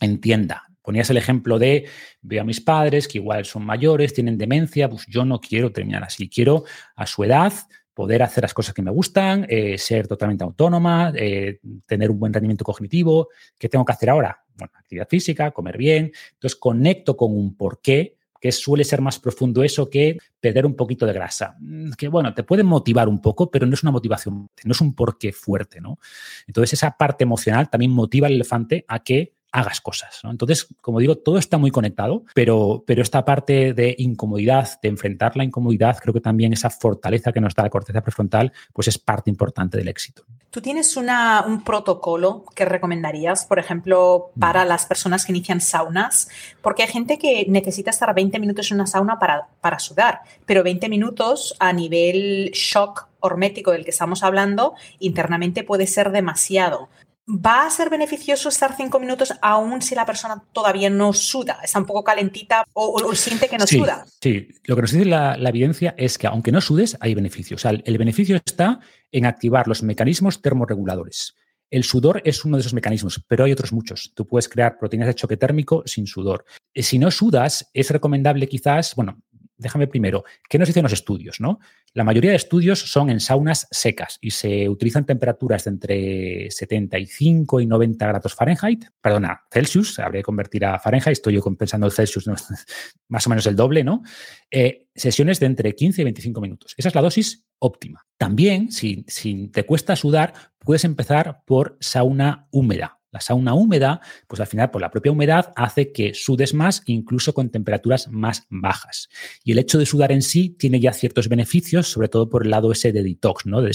[0.00, 0.64] entienda.
[0.80, 1.88] Ponías el ejemplo de,
[2.22, 6.02] veo a mis padres que igual son mayores, tienen demencia, pues yo no quiero terminar
[6.02, 6.64] así, quiero
[6.96, 7.52] a su edad
[7.94, 12.32] poder hacer las cosas que me gustan, eh, ser totalmente autónoma, eh, tener un buen
[12.32, 13.28] rendimiento cognitivo.
[13.58, 14.44] ¿Qué tengo que hacer ahora?
[14.56, 16.12] Bueno, actividad física, comer bien.
[16.32, 21.06] Entonces conecto con un porqué que suele ser más profundo eso que perder un poquito
[21.06, 21.54] de grasa.
[21.60, 24.80] Mm, que bueno, te puede motivar un poco, pero no es una motivación, no es
[24.80, 26.00] un porqué fuerte, ¿no?
[26.48, 30.20] Entonces esa parte emocional también motiva al elefante a que hagas cosas.
[30.24, 35.36] Entonces, como digo, todo está muy conectado, pero, pero esta parte de incomodidad, de enfrentar
[35.36, 38.98] la incomodidad, creo que también esa fortaleza que nos da la corteza prefrontal, pues es
[38.98, 40.24] parte importante del éxito.
[40.50, 44.68] ¿Tú tienes una, un protocolo que recomendarías, por ejemplo, para mm.
[44.68, 46.28] las personas que inician saunas?
[46.60, 50.62] Porque hay gente que necesita estar 20 minutos en una sauna para, para sudar, pero
[50.62, 56.88] 20 minutos a nivel shock hormético del que estamos hablando, internamente puede ser demasiado.
[57.28, 61.60] ¿Va a ser beneficioso estar cinco minutos aún si la persona todavía no suda?
[61.62, 64.04] Está un poco calentita o, siente que no suda.
[64.20, 67.54] Sí, lo que nos dice la, evidencia es que aunque no sudes, hay beneficio.
[67.54, 68.80] O sea, el, beneficio está
[69.12, 71.36] en activar los mecanismos termorreguladores.
[71.70, 74.12] El sudor es uno de esos mecanismos, pero hay otros muchos.
[74.14, 76.44] Tú puedes crear proteínas de choque térmico sin sudor.
[76.74, 79.22] Eh, si no sudas, es recomendable quizás, bueno,
[79.62, 81.40] déjame primero, ¿qué nos dicen los estudios?
[81.40, 81.60] ¿no?
[81.94, 87.60] La mayoría de estudios son en saunas secas y se utilizan temperaturas de entre 75
[87.60, 91.92] y 90 grados Fahrenheit, perdona, Celsius, habría que convertir a Fahrenheit, estoy yo pensando el
[91.92, 92.26] Celsius,
[93.08, 94.02] más o menos el doble, ¿no?
[94.50, 96.74] Eh, sesiones de entre 15 y 25 minutos.
[96.76, 98.04] Esa es la dosis óptima.
[98.18, 99.04] También, si
[99.52, 103.01] te cuesta sudar, puedes empezar por sauna húmeda.
[103.12, 107.34] La sauna húmeda, pues al final por la propia humedad hace que sudes más incluso
[107.34, 109.08] con temperaturas más bajas.
[109.44, 112.50] Y el hecho de sudar en sí tiene ya ciertos beneficios, sobre todo por el
[112.50, 113.60] lado ese de detox, ¿no?
[113.60, 113.68] De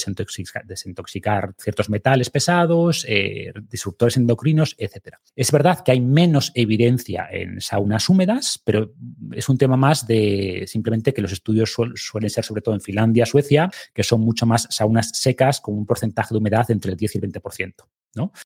[0.65, 5.17] desintoxicar, ciertos metales pesados, eh, disruptores endocrinos, etc.
[5.35, 8.93] Es verdad que hay menos evidencia en saunas húmedas, pero
[9.33, 13.27] es un tema más de simplemente que los estudios suelen ser sobre todo en Finlandia,
[13.27, 17.15] Suecia, que son mucho más saunas secas con un porcentaje de humedad entre el 10
[17.15, 17.73] y el 20%.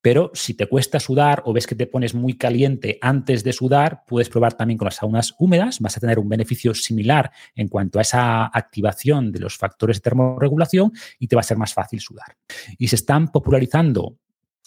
[0.01, 4.03] Pero si te cuesta sudar o ves que te pones muy caliente antes de sudar,
[4.07, 5.80] puedes probar también con las saunas húmedas.
[5.80, 10.01] Vas a tener un beneficio similar en cuanto a esa activación de los factores de
[10.01, 12.36] termorregulación y te va a ser más fácil sudar.
[12.78, 14.17] Y se están popularizando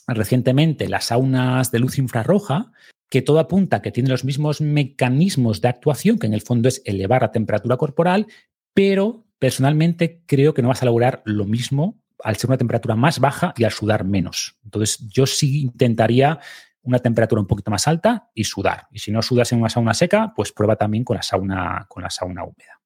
[0.06, 2.72] recientemente las saunas de luz infrarroja,
[3.08, 6.82] que todo apunta que tienen los mismos mecanismos de actuación, que en el fondo es
[6.84, 8.26] elevar la temperatura corporal,
[8.74, 13.20] pero personalmente creo que no vas a lograr lo mismo al ser una temperatura más
[13.20, 14.56] baja y al sudar menos.
[14.64, 16.40] Entonces, yo sí intentaría
[16.82, 18.88] una temperatura un poquito más alta y sudar.
[18.90, 22.02] Y si no sudas en una sauna seca, pues prueba también con la sauna, con
[22.02, 22.80] la sauna húmeda.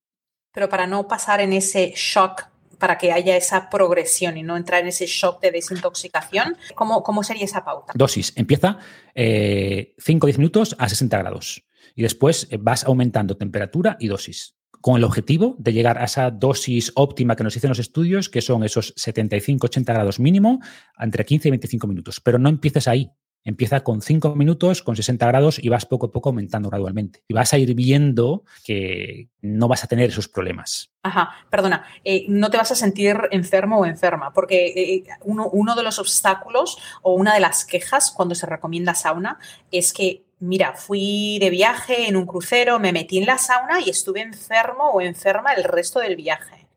[0.53, 2.47] Pero para no pasar en ese shock,
[2.79, 7.23] para que haya esa progresión y no entrar en ese shock de desintoxicación, ¿cómo, cómo
[7.23, 7.93] sería esa pauta?
[7.95, 8.33] Dosis.
[8.37, 8.83] Empieza 5
[9.15, 11.65] eh, o 10 minutos a 60 grados.
[11.95, 16.31] Y después eh, vas aumentando temperatura y dosis con el objetivo de llegar a esa
[16.31, 20.61] dosis óptima que nos dicen los estudios, que son esos 75-80 grados mínimo,
[20.99, 22.21] entre 15 y 25 minutos.
[22.21, 23.11] Pero no empieces ahí.
[23.45, 27.23] Empieza con 5 minutos, con 60 grados y vas poco a poco aumentando gradualmente.
[27.29, 30.93] Y vas a ir viendo que no vas a tener esos problemas.
[31.03, 35.75] Ajá, perdona, eh, no te vas a sentir enfermo o enferma, porque eh, uno, uno
[35.77, 39.39] de los obstáculos o una de las quejas cuando se recomienda sauna
[39.71, 43.91] es que mira, fui de viaje en un crucero, me metí en la sauna y
[43.91, 46.68] estuve enfermo o enferma el resto del viaje.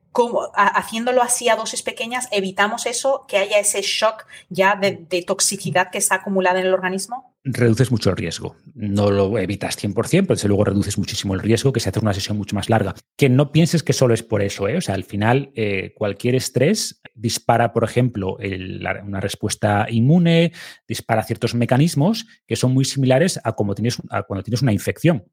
[0.56, 5.98] Haciéndolo así a dosis pequeñas, evitamos eso, que haya ese shock ya de, toxicidad que
[5.98, 7.32] está acumulada en el organismo?
[7.44, 8.56] reduces mucho el riesgo.
[8.76, 12.14] No lo evitas 100%, pero desde luego reduces muchísimo el riesgo que se hace una
[12.14, 12.94] sesión mucho más larga.
[13.18, 14.68] Que no pienses que solo es por eso.
[14.68, 14.78] ¿eh?
[14.78, 20.54] O sea, al final, eh, cualquier estrés dispara, por ejemplo, una respuesta inmune,
[20.88, 23.98] dispara ciertos mecanismos que son muy similares a, como tienes,
[24.28, 25.26] cuando tienes una infección.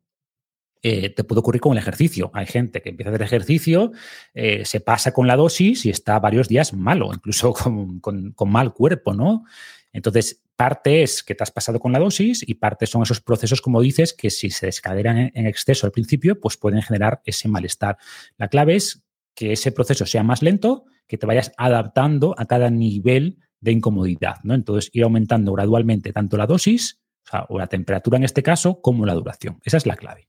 [0.82, 2.30] Eh, te puede ocurrir con el ejercicio.
[2.34, 3.92] Hay gente que empieza a hacer ejercicio,
[4.34, 7.52] se pasa con la dosis y está varios días malo, incluso
[8.00, 9.44] con, mal cuerpo, ¿no?
[9.92, 13.60] Entonces, parte es que te has pasado con la dosis y parte son esos procesos,
[13.60, 17.96] como dices, que si se descaderan en exceso al principio, pues pueden generar ese malestar.
[18.36, 19.02] La clave es
[19.34, 24.36] que ese proceso sea más lento, que te vayas adaptando a cada nivel de incomodidad,
[24.42, 24.54] ¿no?
[24.54, 27.00] Entonces, ir aumentando gradualmente tanto la dosis,
[27.48, 29.60] o la temperatura en este caso, como la duración.
[29.64, 30.28] Esa es la clave.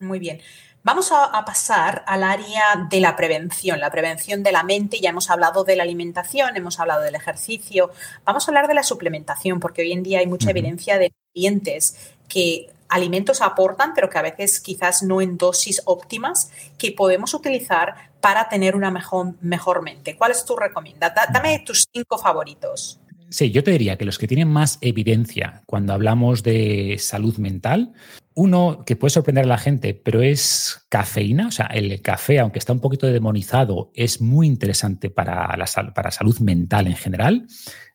[0.00, 0.40] Muy bien.
[0.82, 4.98] Vamos a, pasar al área de la prevención, la prevención de la mente.
[4.98, 7.90] Ya hemos hablado de la alimentación, hemos hablado del ejercicio.
[8.24, 12.14] Vamos a hablar de la suplementación, porque hoy en día hay mucha evidencia de clientes
[12.28, 18.10] que alimentos aportan, pero que a veces quizás no en dosis óptimas, que podemos utilizar
[18.22, 20.16] para tener una mejor, mejor mente.
[20.16, 21.30] ¿Cuál es tu recomendación?
[21.30, 22.99] Dame tus cinco favoritos.
[23.30, 27.92] Sí, yo te diría que los que tienen más evidencia cuando hablamos de salud mental,
[28.34, 32.58] uno que puede sorprender a la gente, pero es cafeína, o sea, el café, aunque
[32.58, 37.46] está un poquito demonizado, es muy interesante para la para salud mental en general.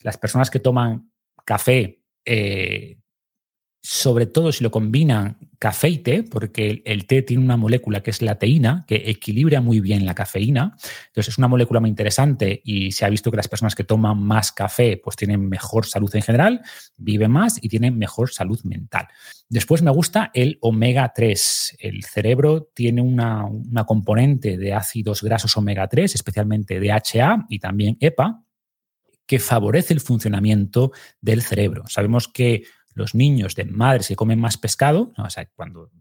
[0.01, 1.11] Las personas que toman
[1.43, 2.97] café eh,
[3.87, 8.09] sobre todo si lo combinan café y té, porque el, té tiene una molécula que
[8.09, 10.75] es la teína, que equilibra muy bien la cafeína.
[11.09, 14.19] Entonces es una molécula muy interesante y se ha visto que las personas que toman
[14.23, 16.61] más café pues tienen mejor salud en general,
[16.97, 19.07] viven más y tienen mejor salud mental.
[19.49, 21.77] Después me gusta el omega 3.
[21.77, 27.97] El cerebro tiene una, una componente de ácidos grasos omega 3, especialmente DHA y también
[27.99, 28.41] EPA,
[29.27, 31.83] que favorece el funcionamiento del cerebro.
[31.87, 32.63] Sabemos que
[32.95, 35.91] los niños de madres que comen más pescado, o sea, cuando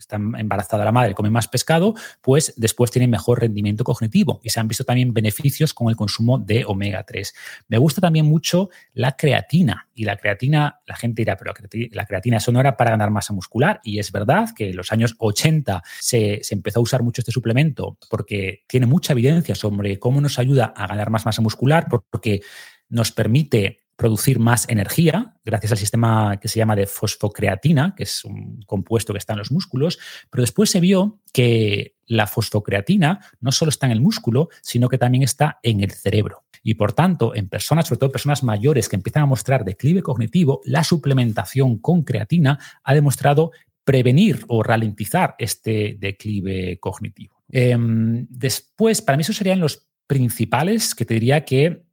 [0.00, 4.40] está embarazada la madre come más pescado, pues después tienen mejor rendimiento cognitivo.
[4.42, 7.34] Y se han visto también beneficios con el consumo de omega 3.
[7.68, 9.88] Me gusta también mucho la creatina.
[9.94, 11.52] Y la creatina, la gente dirá, pero
[11.92, 13.80] la creatina eso era para ganar masa muscular.
[13.84, 17.32] Y es verdad que en los años 80 se, se empezó a usar mucho este
[17.32, 22.40] suplemento porque tiene mucha evidencia sobre cómo nos ayuda a ganar más masa muscular, porque
[22.88, 28.24] nos permite producir más energía gracias al sistema que se llama de fosfocreatina, que es
[28.24, 29.98] un compuesto que está en los músculos,
[30.30, 34.96] pero después se vio que la fosfocreatina no solo está en el músculo, sino que
[34.96, 36.44] también está en el cerebro.
[36.62, 40.62] Y por tanto, en personas, sobre todo personas mayores que empiezan a mostrar declive cognitivo,
[40.64, 43.50] la suplementación con creatina ha demostrado
[43.84, 47.42] prevenir o ralentizar este declive cognitivo.
[47.50, 51.89] Em, después, para mí esos serían los principales que te diría que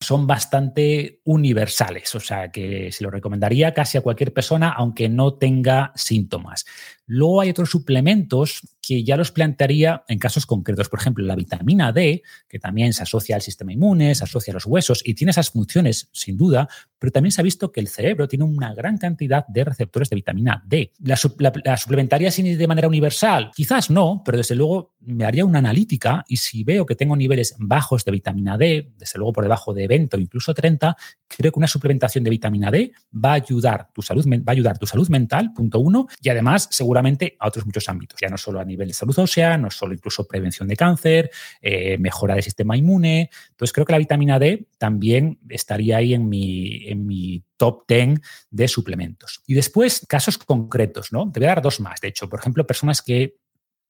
[0.00, 5.34] son bastante universales, o sea que se lo recomendaría casi a cualquier persona, aunque no
[5.34, 6.66] tenga síntomas.
[7.06, 10.88] Luego hay otros suplementos que ya los plantearía en casos concretos.
[10.88, 14.54] Por ejemplo, la vitamina D, que también se asocia al sistema inmune, se asocia a
[14.54, 16.68] los huesos y tiene esas funciones, sin duda,
[16.98, 20.16] pero también se ha visto que el cerebro tiene una gran cantidad de receptores de
[20.16, 20.92] vitamina D.
[21.00, 23.50] ¿La, suplementaría de manera universal?
[23.54, 27.56] Quizás no, pero desde luego me haría una analítica y si veo que tengo niveles
[27.58, 31.58] bajos de vitamina D, desde luego por debajo de 20 o incluso 30, creo que
[31.58, 35.08] una suplementación de vitamina D va a ayudar tu salud, va a ayudar tu salud
[35.08, 38.75] mental, punto uno, y además seguramente a otros muchos ámbitos, ya no solo a nivel
[38.76, 41.30] de salud ósea, no solo incluso prevención de cáncer,
[41.62, 43.30] eh, mejora del sistema inmune.
[43.50, 48.20] Entonces creo que la vitamina D también estaría ahí en mi, en mi top 10
[48.50, 49.42] de suplementos.
[49.46, 51.30] Y después, casos concretos, ¿no?
[51.32, 52.28] Te voy a dar dos más, de hecho.
[52.28, 53.36] Por ejemplo, personas que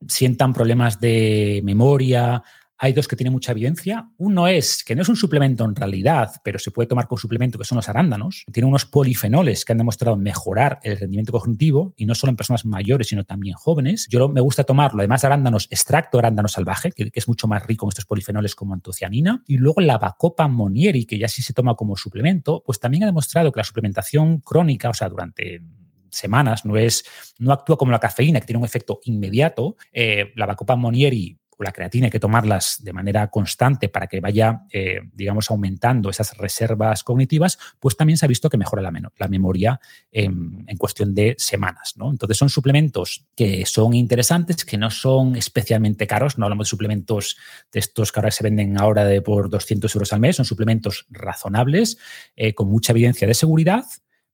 [0.06, 2.42] sientan problemas de memoria,
[2.78, 4.10] hay dos que tienen mucha evidencia.
[4.18, 7.58] Uno es que no es un suplemento en realidad, pero se puede tomar como suplemento,
[7.58, 8.44] que son los arándanos.
[8.52, 12.64] Tiene unos polifenoles que han demostrado mejorar el rendimiento cognitivo y no solo en personas
[12.64, 14.06] mayores, sino también jóvenes.
[14.10, 17.86] Yo me gusta tomarlo, además de arándanos, extracto arándano salvaje, que, es mucho más rico
[17.86, 19.42] en estos polifenoles como antocianina.
[19.46, 23.06] Y luego la Bacopa monieri, que ya sí se toma como suplemento, pues también ha
[23.06, 25.62] demostrado que la suplementación crónica, o sea, durante
[26.10, 27.04] semanas, no es,
[27.38, 29.76] no actúa como la cafeína, que tiene un efecto inmediato.
[29.92, 34.20] Eh, la Bacopa monieri o la creatina hay que tomarlas de manera constante para que
[34.20, 39.28] vaya, eh, digamos, aumentando esas reservas cognitivas, pues también se ha visto que mejora la,
[39.28, 39.80] memoria
[40.10, 41.94] en, cuestión de semanas.
[41.96, 42.10] ¿no?
[42.10, 47.36] Entonces son suplementos que son interesantes, que no son especialmente caros, no hablamos de suplementos
[47.72, 51.06] de estos que ahora se venden ahora de por 200 euros al mes, son suplementos
[51.10, 51.98] razonables,
[52.36, 53.84] eh, con mucha evidencia de seguridad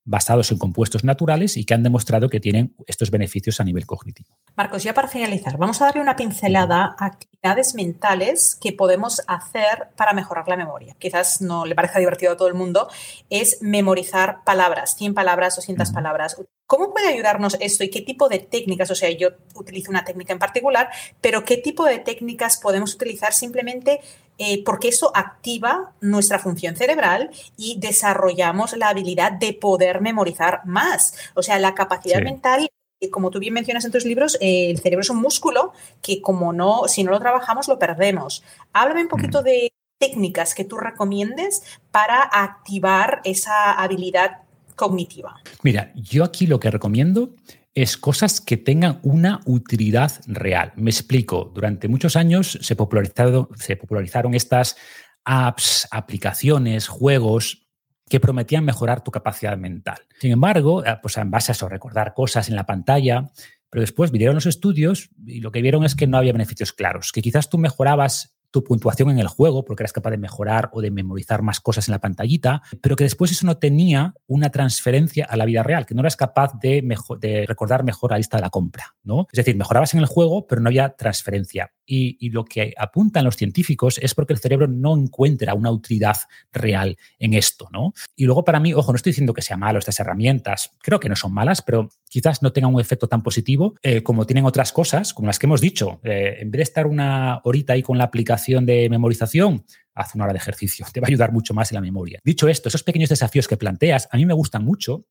[0.05, 4.37] basados en compuestos naturales y que han demostrado que tienen estos beneficios a nivel cognitivo.
[4.57, 9.89] Marcos, ya para finalizar, vamos a darle una pincelada a actividades mentales que podemos hacer
[9.97, 10.97] para mejorar la memoria.
[10.99, 12.89] Quizás no le parezca divertido a todo el mundo,
[13.31, 16.37] es memorizar palabras, 100 palabras, 200 palabras.
[16.67, 18.91] ¿Cómo puede ayudarnos esto y qué tipo de técnicas?
[18.91, 20.89] O sea, yo utilizo una técnica en particular,
[21.21, 24.01] pero ¿qué tipo de técnicas podemos utilizar simplemente
[24.45, 31.15] eh, porque eso activa nuestra función cerebral y desarrollamos la habilidad de poder memorizar más.
[31.35, 32.69] O sea, la capacidad mental
[33.01, 35.73] eh, como tú bien mencionas en tus libros, eh, el cerebro es un músculo
[36.03, 38.43] que como no, si no lo trabajamos, lo perdemos.
[38.73, 41.63] Háblame un poquito de técnicas que tú recomiendes
[41.93, 44.39] para activar esa habilidad
[44.75, 45.37] cognitiva.
[45.63, 47.31] Mira, yo aquí lo que recomiendo
[47.75, 50.73] es cosas que tengan una utilidad real.
[50.77, 54.77] Me explico, durante muchos años se, popularizaron estas
[55.25, 57.67] apps, aplicaciones, juegos
[58.09, 59.99] que prometían mejorar tu capacidad mental.
[60.21, 63.31] Sin embargo, eh, pues en base a eso, recordar cosas en la pantalla,
[63.71, 67.11] pero después vinieron los estudios y lo que vieron es que no había beneficios claros,
[67.11, 70.81] que quizás tú mejorabas tu puntuación en el juego, porque eras capaz de mejorar o
[70.81, 75.25] de memorizar más cosas en la pantallita, pero que después eso no tenía una transferencia
[75.25, 76.87] a la vida real, que no eras capaz de,
[77.21, 78.95] de recordar mejor la lista de la compra.
[79.03, 79.27] ¿no?
[79.33, 81.73] Es decir, mejorabas en el juego, pero no había transferencia.
[81.95, 86.17] Y, lo que apuntan los científicos es porque el cerebro no encuentra una utilidad
[86.51, 87.69] real en esto.
[87.71, 87.93] ¿no?
[88.17, 91.11] Y luego para mí, ojo, no estoy diciendo que sea malo estas herramientas, creo que
[91.11, 94.73] no son malas, pero quizás no tengan un efecto tan positivo eh, como tienen otras
[94.73, 96.01] cosas, como las que hemos dicho.
[96.03, 99.65] Eh, en vez de estar una horita ahí con la aplicación, de memorización,
[99.95, 102.21] haz una hora de ejercicio, te va a ayudar mucho más en la memoria.
[102.25, 105.05] Dicho esto, esos pequeños desafíos que planteas a mí me gustan mucho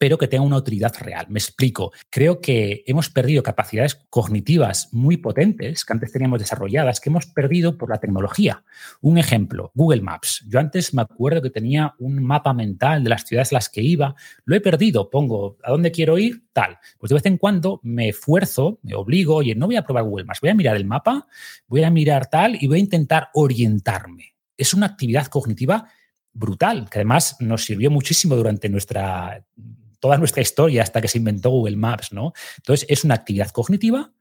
[0.00, 1.26] pero que tenga una utilidad real.
[1.28, 1.92] Me explico.
[2.08, 7.76] Creo que hemos perdido capacidades cognitivas muy potentes que antes teníamos desarrolladas, que hemos perdido
[7.76, 8.64] por la tecnología.
[9.02, 10.42] Un ejemplo, Google Maps.
[10.48, 13.82] Yo antes me acuerdo que tenía un mapa mental de las ciudades a las que
[13.82, 14.14] iba.
[14.46, 15.10] Lo he perdido.
[15.10, 16.78] Pongo a dónde quiero ir, tal.
[16.98, 20.24] Pues de vez en cuando me esfuerzo, me obligo, oye, no voy a probar Google
[20.24, 21.26] Maps, voy a mirar el mapa,
[21.66, 24.34] voy a mirar tal y voy a intentar orientarme.
[24.56, 25.90] Es una actividad cognitiva
[26.32, 29.44] brutal, que además nos sirvió muchísimo durante nuestra
[30.00, 32.32] toda nuestra historia hasta que se inventó Google Maps, ¿no?
[32.56, 34.12] Entonces, es una actividad cognitiva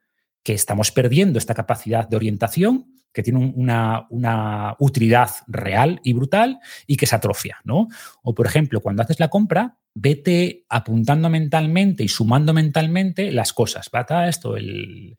[0.44, 6.96] que estamos perdiendo esta capacidad de orientación, que tiene una, utilidad real y brutal y
[6.96, 7.88] que se atrofia, ¿no?
[8.22, 13.90] O, por ejemplo, cuando haces la compra, vete apuntando mentalmente y sumando mentalmente las cosas.
[13.94, 14.28] ¿Va?
[14.28, 15.18] Esto, el,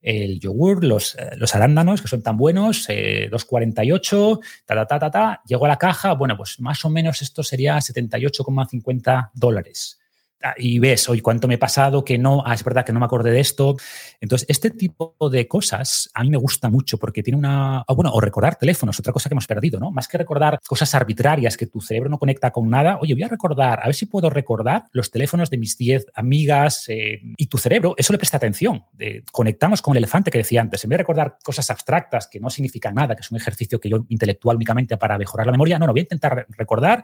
[0.00, 4.98] el yogur, los, eh, los, arándanos, que son tan buenos, 2,48, eh, ta, ta, ta,
[4.98, 9.98] ta, ta, llego a la caja, bueno, pues más o menos esto sería 78,50 dólares.
[10.40, 13.00] Ah, y ves, hoy cuánto me he pasado, que no, ah, es verdad que no
[13.00, 13.76] me acordé de esto.
[14.20, 18.12] Entonces, este tipo de cosas a mí me gusta mucho porque tiene una, ah, bueno,
[18.12, 19.90] o recordar teléfonos, otra cosa que hemos perdido, ¿no?
[19.90, 23.28] Más que recordar cosas arbitrarias que tu cerebro no conecta con nada, oye, voy a
[23.28, 27.58] recordar, a ver si puedo recordar los teléfonos de mis 10 amigas eh, y tu
[27.58, 28.84] cerebro, eso le presta atención.
[29.32, 32.48] conectamos con el elefante que decía antes, en vez de recordar cosas abstractas que no
[32.48, 35.86] significan nada, que es un ejercicio que yo intelectual únicamente para mejorar la memoria, no,
[35.86, 37.02] no, voy a intentar recordar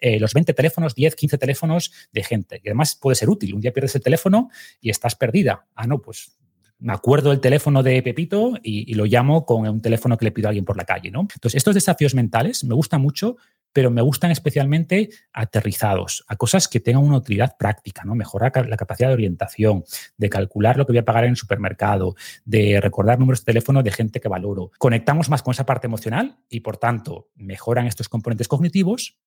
[0.00, 2.60] eh, los 20 teléfonos, 10, 15 teléfonos de gente.
[2.62, 3.54] Y además puede ser útil.
[3.54, 5.66] Un día pierdes el teléfono y estás perdida.
[5.74, 6.36] Ah, no, pues
[6.78, 10.48] me acuerdo del teléfono de Pepito y, lo llamo con un teléfono que le pido
[10.48, 11.20] a alguien por la calle, ¿no?
[11.20, 13.36] Entonces, estos desafíos mentales me gustan mucho,
[13.72, 18.14] pero me gustan especialmente aterrizados, a cosas que tengan una utilidad práctica, ¿no?
[18.14, 19.84] Mejorar la capacidad de orientación,
[20.16, 23.82] de calcular lo que voy a pagar en el supermercado, de recordar números de teléfono
[23.82, 24.70] de gente que valoro.
[24.78, 29.18] Conectamos más con esa parte emocional y, por tanto, mejoran estos componentes cognitivos,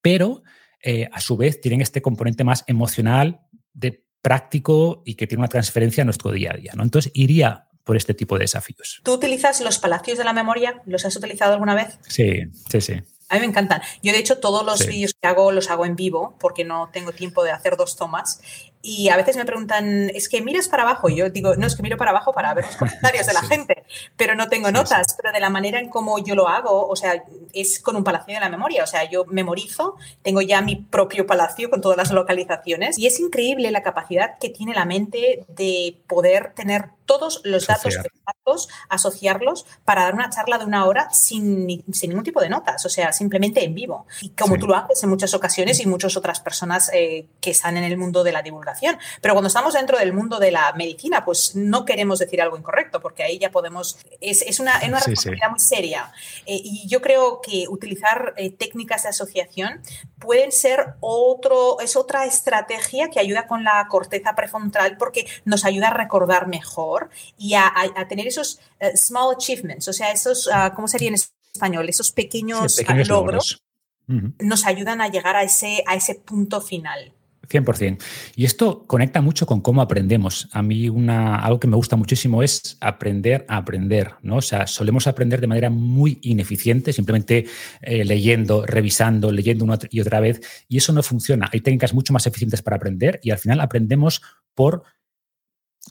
[0.00, 0.42] pero
[0.82, 3.40] eh, a su vez tienen este componente más emocional
[3.72, 6.72] de práctico y que tiene una transferencia a nuestro día a día.
[6.74, 6.82] ¿no?
[6.82, 9.00] Entonces, iría por este tipo de desafíos.
[9.02, 10.82] ¿Tú utilizas los palacios de la memoria?
[10.84, 11.98] ¿Los has utilizado alguna vez?
[12.06, 13.02] Sí, sí, sí.
[13.30, 13.82] A mí me encantan.
[14.02, 17.12] Yo, de hecho, todos los vídeos que hago los hago en vivo porque no tengo
[17.12, 18.40] tiempo de hacer dos tomas.
[18.80, 21.08] Y a veces me preguntan, es que miras para abajo.
[21.08, 23.84] Yo digo, no, es que miro para abajo para ver los comentarios de la gente,
[24.16, 25.16] pero no tengo notas.
[25.20, 28.34] Pero de la manera en cómo yo lo hago, o sea, es con un palacio
[28.34, 28.84] de la memoria.
[28.84, 32.98] O sea, yo memorizo, tengo ya mi propio palacio con todas las localizaciones.
[32.98, 37.96] Y es increíble la capacidad que tiene la mente de poder tener todos los datos
[37.96, 42.84] exactos, asociarlos para dar una charla de una hora sin, sin, ningún tipo de notas,
[42.84, 44.06] o sea, simplemente en vivo.
[44.20, 47.78] Y como tú lo haces en muchas ocasiones y muchas otras personas eh, que están
[47.78, 48.67] en el mundo de la divulgación
[49.20, 53.00] pero cuando estamos dentro del mundo de la medicina, pues no queremos decir algo incorrecto,
[53.00, 53.98] porque ahí ya podemos.
[54.20, 56.12] Es, una, responsabilidad muy seria.
[56.46, 59.80] Eh, y yo creo que utilizar eh, técnicas de asociación
[60.18, 65.88] pueden ser otro, es otra estrategia que ayuda con la corteza prefrontal porque nos ayuda
[65.88, 67.72] a recordar mejor y a,
[68.08, 71.88] tener esos eh, small achievements, o sea, esos, uh, ¿cómo sería en español?
[71.88, 73.62] Esos pequeños, logros.
[74.06, 77.12] nos ayudan a llegar a ese, a ese punto final.
[77.48, 77.98] 100%.
[78.36, 80.48] Y esto conecta mucho con cómo aprendemos.
[80.52, 84.36] A mí una, algo que me gusta muchísimo es aprender a aprender, ¿no?
[84.36, 87.46] O sea, solemos aprender de manera muy ineficiente, simplemente
[87.80, 91.48] eh, leyendo, revisando, leyendo una y otra vez, y eso no funciona.
[91.52, 94.22] Hay técnicas mucho más eficientes para aprender y al final aprendemos
[94.54, 94.82] por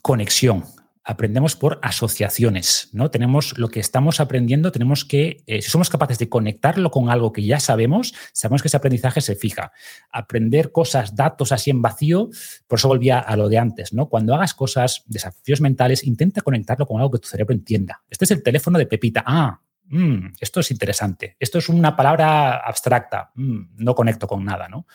[0.01, 0.63] conexión,
[1.07, 3.09] aprendemos por asociaciones, ¿no?
[3.09, 7.31] Tenemos lo que estamos aprendiendo, tenemos que, eh, si somos capaces de conectarlo con algo
[7.31, 9.71] que ya sabemos, sabemos que ese aprendizaje se fija.
[10.11, 12.29] Aprender cosas, datos así en vacío,
[12.67, 14.09] por eso volvía a lo de antes, ¿no?
[14.09, 18.03] Cuando hagas cosas, desafíos mentales, intenta conectarlo con algo que tu cerebro entienda.
[18.09, 19.23] Este es el teléfono de Pepita.
[19.25, 21.37] Ah, mm, esto es interesante.
[21.39, 23.31] Esto es una palabra abstracta.
[23.35, 24.85] Mm, no conecto con nada, ¿no?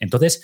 [0.00, 0.42] Entonces,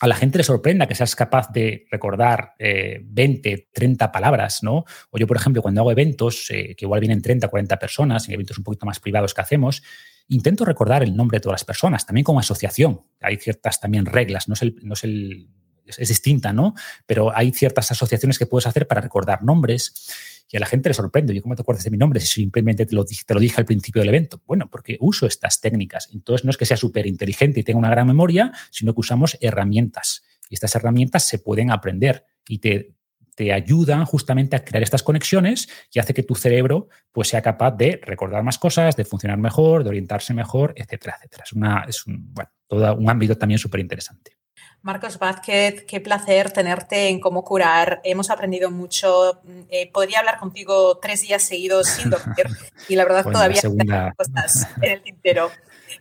[0.00, 4.84] a la gente le sorprenda que seas capaz de recordar 20, eh, 30 palabras, ¿no?
[5.10, 8.34] O yo, por ejemplo, cuando hago eventos, eh, que igual vienen 30, 40 personas, en
[8.34, 9.82] eventos un poquito más privados que hacemos,
[10.28, 13.02] intento recordar el nombre de todas las personas, también como asociación.
[13.20, 15.50] Hay ciertas también reglas, no es, el, no es, el,
[15.84, 16.74] es distinta, ¿no?
[17.04, 20.94] Pero hay ciertas asociaciones que puedes hacer para recordar nombres y a la gente le
[20.94, 21.34] sorprende.
[21.34, 23.64] Yo, ¿cómo te acuerdas de mi nombre si simplemente te lo, te lo dije al
[23.64, 24.42] principio del evento?
[24.46, 26.08] Bueno, porque uso estas técnicas.
[26.12, 29.38] Entonces, no es que sea súper inteligente y tenga una gran memoria, sino que usamos
[29.40, 30.24] herramientas.
[30.48, 32.96] Y estas herramientas se pueden aprender y te,
[33.36, 37.70] te ayudan justamente a crear estas conexiones y hace que tu cerebro pues, sea capaz
[37.72, 41.44] de recordar más cosas, de funcionar mejor, de orientarse mejor, etcétera, etcétera.
[41.46, 44.39] Es, una, es un, bueno, todo un ámbito también súper interesante.
[44.82, 48.00] Marcos Vázquez, qué placer tenerte en Cómo Curar.
[48.02, 49.40] Hemos aprendido mucho.
[49.68, 52.46] Eh, podría hablar contigo tres días seguidos sin dormir
[52.88, 54.14] y la verdad todavía segunda...
[54.16, 55.50] cosas en el tintero.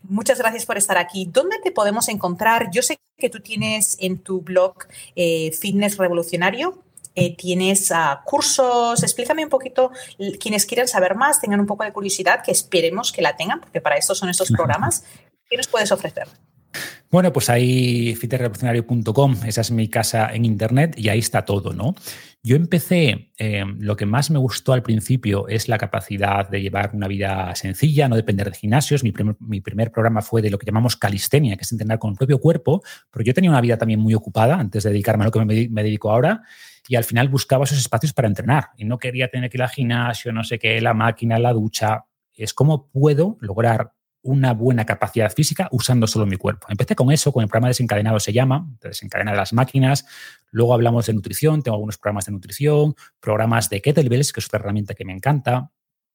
[0.03, 1.27] Muchas gracias por estar aquí.
[1.30, 2.69] ¿Dónde te podemos encontrar?
[2.71, 4.75] Yo sé que tú tienes en tu blog
[5.15, 6.82] eh, Fitness Revolucionario.
[7.15, 9.91] Eh, tienes uh, cursos, explícame un poquito,
[10.39, 13.82] quienes quieran saber más, tengan un poco de curiosidad, que esperemos que la tengan, porque
[13.82, 15.03] para esto son estos programas.
[15.49, 16.30] ¿Qué nos puedes ofrecer?
[17.11, 21.95] Bueno, pues ahí fitrevolucionario.com, esa es mi casa en internet y ahí está todo, ¿no?
[22.43, 26.91] Yo empecé, eh, lo que más me gustó al principio es la capacidad de llevar
[26.93, 29.03] una vida sencilla, no depender de gimnasios.
[29.03, 32.11] Mi primer, mi primer programa fue de lo que llamamos calistenia, que es entrenar con
[32.11, 35.26] el propio cuerpo, pero yo tenía una vida también muy ocupada antes de dedicarme a
[35.26, 36.43] lo que me, me dedico ahora
[36.88, 39.70] y al final buscaba esos espacios para entrenar y no quería tener que ir al
[39.70, 42.05] gimnasio, no sé qué, la máquina, la ducha.
[42.34, 46.67] Es cómo puedo lograr una buena capacidad física usando solo mi cuerpo.
[46.70, 50.05] Empecé con eso, con el programa desencadenado se llama, desencadena de las máquinas.
[50.51, 54.59] Luego hablamos de nutrición, tengo algunos programas de nutrición, programas de kettlebells, que es otra
[54.59, 55.72] herramienta que me encanta.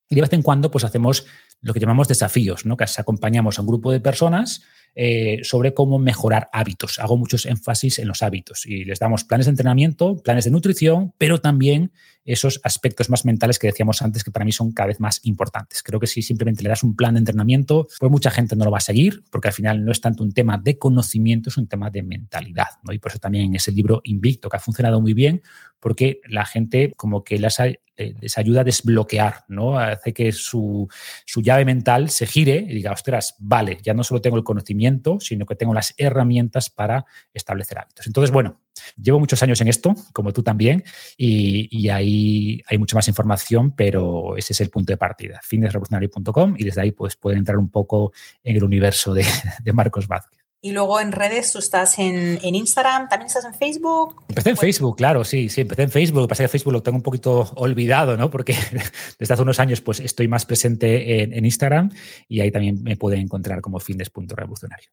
[0.09, 1.27] Y de vez en cuando, pues hacemos
[1.61, 2.77] lo que llamamos desafíos, ¿no?
[2.77, 4.63] Que acompañamos a un grupo de personas
[4.95, 6.99] eh, sobre cómo mejorar hábitos.
[6.99, 11.15] Hago muchos énfasis en los hábitos y les damos planes de entrenamiento, planes de nutrición,
[11.19, 11.91] pero también
[12.25, 15.83] esos aspectos más mentales que decíamos antes que para mí son cada vez más importantes.
[15.83, 18.71] Creo que si simplemente le das un plan de entrenamiento, pues mucha gente no lo
[18.71, 21.69] va a seguir, porque al final no es tanto un tema de conocimiento, es un
[21.69, 22.69] tema de mentalidad.
[22.83, 22.93] ¿no?
[22.93, 25.43] Y por eso también en ese libro Invicto, que ha funcionado muy bien,
[25.81, 29.79] porque la gente como que les ha, les ayuda a desbloquear, ¿no?
[29.79, 30.89] Hace que su,
[31.27, 35.21] su, llave mental se gire y diga, ostras, vale, ya no solo tengo el conocimiento,
[35.21, 38.07] sino que tengo las herramientas para establecer hábitos.
[38.07, 38.63] Entonces, bueno,
[39.01, 40.85] llevo muchos años en esto, como tú también,
[41.17, 46.65] y, ahí hay mucha más información, pero ese es el punto de partida, fitnessrevolucionario.com y
[46.65, 49.25] desde ahí pues pueden entrar un poco en el universo de,
[49.63, 50.45] de Marcos Vázquez.
[50.65, 54.23] Y luego en redes, tú estás en, Instagram, también estás en Facebook.
[54.31, 56.21] Empecé en Facebook, claro, sí, sí, empecé en Facebook.
[56.21, 58.31] Lo que pasa es que Facebook lo tengo un poquito olvidado, ¿no?
[58.31, 58.57] Porque
[59.19, 61.91] desde hace unos años pues estoy más presente en, Instagram
[62.29, 64.89] y ahí también me pueden encontrar como Revolucionario.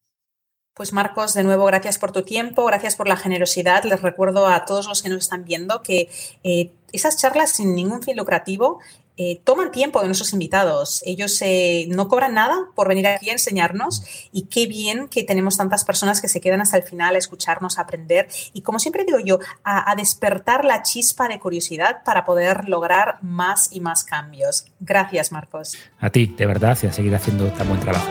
[0.73, 3.83] Pues Marcos, de nuevo, gracias por tu tiempo, gracias por la generosidad.
[3.83, 6.09] Les recuerdo a todos los que nos están viendo que
[6.43, 8.79] eh, esas charlas sin ningún fin lucrativo
[9.17, 11.03] eh, toman tiempo de nuestros invitados.
[11.05, 15.57] Ellos eh, no cobran nada por venir aquí a enseñarnos y qué bien que tenemos
[15.57, 19.03] tantas personas que se quedan hasta el final a escucharnos, a aprender y, como siempre
[19.03, 24.05] digo yo, a, a despertar la chispa de curiosidad para poder lograr más y más
[24.05, 24.65] cambios.
[24.79, 25.77] Gracias, Marcos.
[25.99, 28.09] A ti, de verdad, y a seguir haciendo tan buen trabajo.